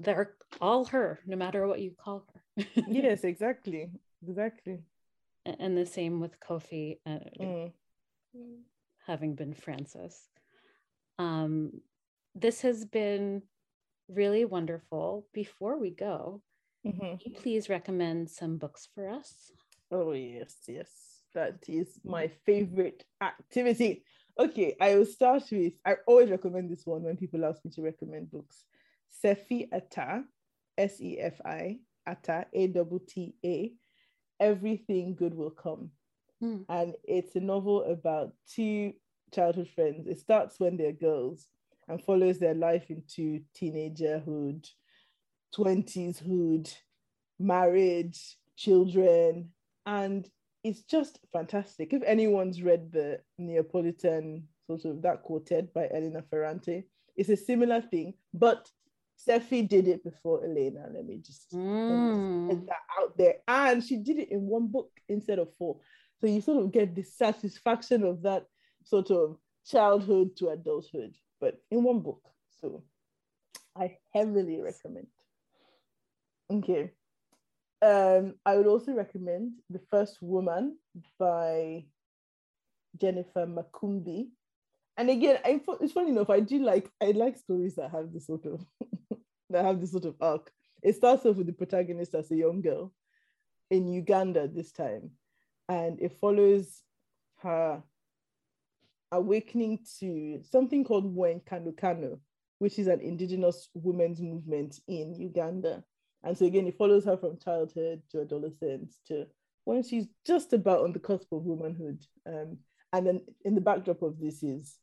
they're 0.00 0.34
all 0.60 0.84
her, 0.86 1.20
no 1.26 1.36
matter 1.36 1.66
what 1.66 1.80
you 1.80 1.92
call 1.92 2.26
her. 2.32 2.64
Yes, 2.88 3.24
exactly. 3.32 3.90
Exactly. 4.26 4.80
And 5.44 5.76
the 5.76 5.86
same 5.86 6.20
with 6.20 6.40
Kofi 6.40 6.98
uh, 7.06 7.18
Mm. 7.40 7.72
having 9.06 9.34
been 9.34 9.54
Francis. 9.54 10.28
Um, 11.18 11.80
this 12.34 12.62
has 12.62 12.84
been 12.84 13.42
really 14.08 14.44
wonderful. 14.44 15.26
Before 15.32 15.78
we 15.78 15.90
go, 15.90 16.42
Mhm. 16.84 17.20
can 17.20 17.32
you 17.32 17.38
please 17.38 17.68
recommend 17.68 18.30
some 18.30 18.56
books 18.58 18.88
for 18.94 19.08
us? 19.08 19.52
Oh 19.90 20.12
yes, 20.12 20.56
yes. 20.66 20.90
That 21.34 21.68
is 21.68 22.00
my 22.04 22.28
favorite 22.46 23.04
activity. 23.20 24.04
Okay, 24.38 24.76
I 24.80 24.94
will 24.96 25.06
start 25.06 25.44
with 25.52 25.74
I 25.84 25.96
always 26.06 26.30
recommend 26.30 26.70
this 26.70 26.86
one 26.86 27.02
when 27.02 27.16
people 27.16 27.44
ask 27.44 27.64
me 27.64 27.70
to 27.72 27.82
recommend 27.82 28.30
books. 28.30 28.64
Sefi 29.22 29.68
Atta, 29.72 30.24
S-E-F-I, 30.78 31.78
Atta, 32.06 32.46
A-T-T-A, 32.52 33.72
Everything 34.40 35.14
Good 35.14 35.34
Will 35.34 35.50
Come. 35.50 35.90
Hmm. 36.40 36.62
And 36.68 36.94
it's 37.04 37.36
a 37.36 37.40
novel 37.40 37.84
about 37.84 38.32
two 38.48 38.92
childhood 39.34 39.68
friends. 39.74 40.06
It 40.06 40.18
starts 40.18 40.58
when 40.58 40.76
they're 40.76 40.92
girls 40.92 41.46
and 41.88 42.02
follows 42.02 42.38
their 42.38 42.54
life 42.54 42.90
into 42.90 43.40
teenagerhood, 43.54 44.68
20s 45.56 46.18
hood, 46.18 46.72
marriage, 47.38 48.38
children, 48.56 49.50
and 49.86 50.28
it's 50.62 50.82
just 50.82 51.18
fantastic. 51.32 51.92
If 51.92 52.02
anyone's 52.04 52.62
read 52.62 52.90
the 52.90 53.20
Neapolitan 53.38 54.48
sort 54.66 54.84
of 54.86 55.02
that 55.02 55.22
quartet 55.22 55.74
by 55.74 55.88
Elena 55.88 56.22
Ferrante, 56.30 56.84
it's 57.16 57.28
a 57.28 57.36
similar 57.36 57.82
thing, 57.82 58.14
but 58.32 58.70
Sefi 59.18 59.66
did 59.68 59.88
it 59.88 60.02
before 60.04 60.44
Elena. 60.44 60.88
Let 60.92 61.06
me 61.06 61.18
just 61.18 61.52
Mm. 61.88 62.48
get 62.48 62.66
that 62.66 62.82
out 63.00 63.16
there. 63.16 63.36
And 63.46 63.82
she 63.84 63.96
did 63.98 64.18
it 64.18 64.30
in 64.30 64.46
one 64.46 64.68
book 64.68 64.90
instead 65.08 65.38
of 65.38 65.54
four. 65.56 65.80
So 66.20 66.26
you 66.26 66.40
sort 66.40 66.64
of 66.64 66.72
get 66.72 66.94
the 66.94 67.02
satisfaction 67.02 68.04
of 68.04 68.22
that 68.22 68.46
sort 68.84 69.10
of 69.10 69.38
childhood 69.66 70.36
to 70.36 70.48
adulthood, 70.48 71.14
but 71.40 71.60
in 71.70 71.82
one 71.84 72.00
book. 72.00 72.22
So 72.60 72.84
I 73.76 73.98
heavily 74.12 74.60
recommend. 74.60 75.08
Okay. 76.50 76.92
Um, 77.82 78.34
I 78.46 78.56
would 78.56 78.66
also 78.66 78.92
recommend 78.94 79.52
The 79.68 79.80
First 79.90 80.22
Woman 80.22 80.78
by 81.18 81.84
Jennifer 82.98 83.46
Makumbi. 83.46 84.28
And 84.96 85.10
again, 85.10 85.38
I, 85.44 85.60
it's 85.80 85.92
funny 85.92 86.10
enough, 86.10 86.30
I 86.30 86.40
do 86.40 86.62
like 86.62 86.88
I 87.02 87.10
like 87.10 87.36
stories 87.36 87.74
that 87.76 87.90
have 87.90 88.12
this 88.12 88.26
sort 88.26 88.46
of 88.46 88.64
that 89.50 89.64
have 89.64 89.80
this 89.80 89.92
sort 89.92 90.04
of 90.04 90.14
arc. 90.20 90.50
It 90.82 90.94
starts 90.94 91.26
off 91.26 91.36
with 91.36 91.46
the 91.46 91.52
protagonist 91.52 92.14
as 92.14 92.30
a 92.30 92.36
young 92.36 92.60
girl 92.60 92.92
in 93.70 93.88
Uganda 93.88 94.46
this 94.46 94.70
time, 94.70 95.10
and 95.68 96.00
it 96.00 96.12
follows 96.20 96.82
her 97.42 97.82
awakening 99.10 99.80
to 100.00 100.40
something 100.50 100.84
called 100.84 101.16
mwenkanonkano, 101.16 102.18
which 102.58 102.78
is 102.78 102.86
an 102.86 103.00
indigenous 103.00 103.68
women's 103.74 104.20
movement 104.20 104.80
in 104.88 105.14
Uganda. 105.14 105.82
And 106.22 106.36
so 106.36 106.46
again, 106.46 106.66
it 106.66 106.78
follows 106.78 107.04
her 107.04 107.16
from 107.16 107.38
childhood 107.38 108.02
to 108.10 108.22
adolescence 108.22 108.98
to 109.08 109.26
when 109.64 109.82
she's 109.82 110.06
just 110.26 110.52
about 110.52 110.80
on 110.80 110.92
the 110.92 110.98
cusp 110.98 111.32
of 111.32 111.42
womanhood. 111.42 112.04
Um, 112.26 112.58
and 112.92 113.06
then 113.06 113.20
in 113.44 113.54
the 113.54 113.60
backdrop 113.60 114.02
of 114.02 114.18
this 114.20 114.42
is, 114.42 114.78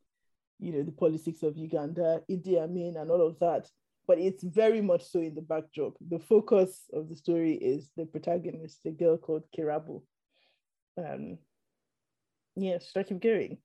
you 0.62 0.72
know, 0.72 0.84
the 0.84 0.92
politics 0.92 1.44
of 1.44 1.58
Uganda, 1.58 2.22
Idi 2.30 2.62
Amin, 2.62 2.96
and 2.98 3.10
all 3.10 3.26
of 3.26 3.40
that. 3.40 3.68
But 4.08 4.20
it's 4.20 4.44
very 4.44 4.82
much 4.82 5.04
so 5.04 5.20
in 5.20 5.36
the 5.36 5.42
backdrop. 5.42 5.94
The 6.08 6.20
focus 6.20 6.84
of 6.94 7.10
the 7.10 7.16
story 7.16 7.54
is 7.54 7.90
the 7.98 8.06
protagonist, 8.06 8.80
a 8.86 8.92
girl 8.92 9.18
called 9.18 9.44
Kirabo. 9.56 10.04
Um, 10.98 11.38
yeah, 12.56 12.78
should 12.80 13.00
I 13.00 13.04
keep 13.04 13.22
going? 13.22 13.58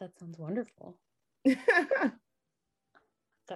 That 0.00 0.18
sounds 0.18 0.38
wonderful. 0.38 0.98
Got 1.46 2.12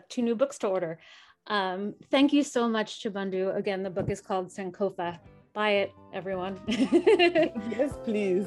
two 0.09 0.23
new 0.23 0.37
books 0.37 0.59
to 0.59 0.69
order. 0.69 0.99
Um, 1.47 1.95
thank 2.11 2.33
you 2.33 2.43
so 2.43 2.69
much, 2.69 3.03
Chibundu. 3.03 3.57
Again, 3.57 3.83
the 3.83 3.91
book 3.91 4.11
is 4.11 4.21
called 4.21 4.49
Sankofa. 4.49 5.19
Buy 5.55 5.71
it, 5.71 5.93
everyone. 6.13 6.61
yes, 6.69 7.95
please. 8.05 8.47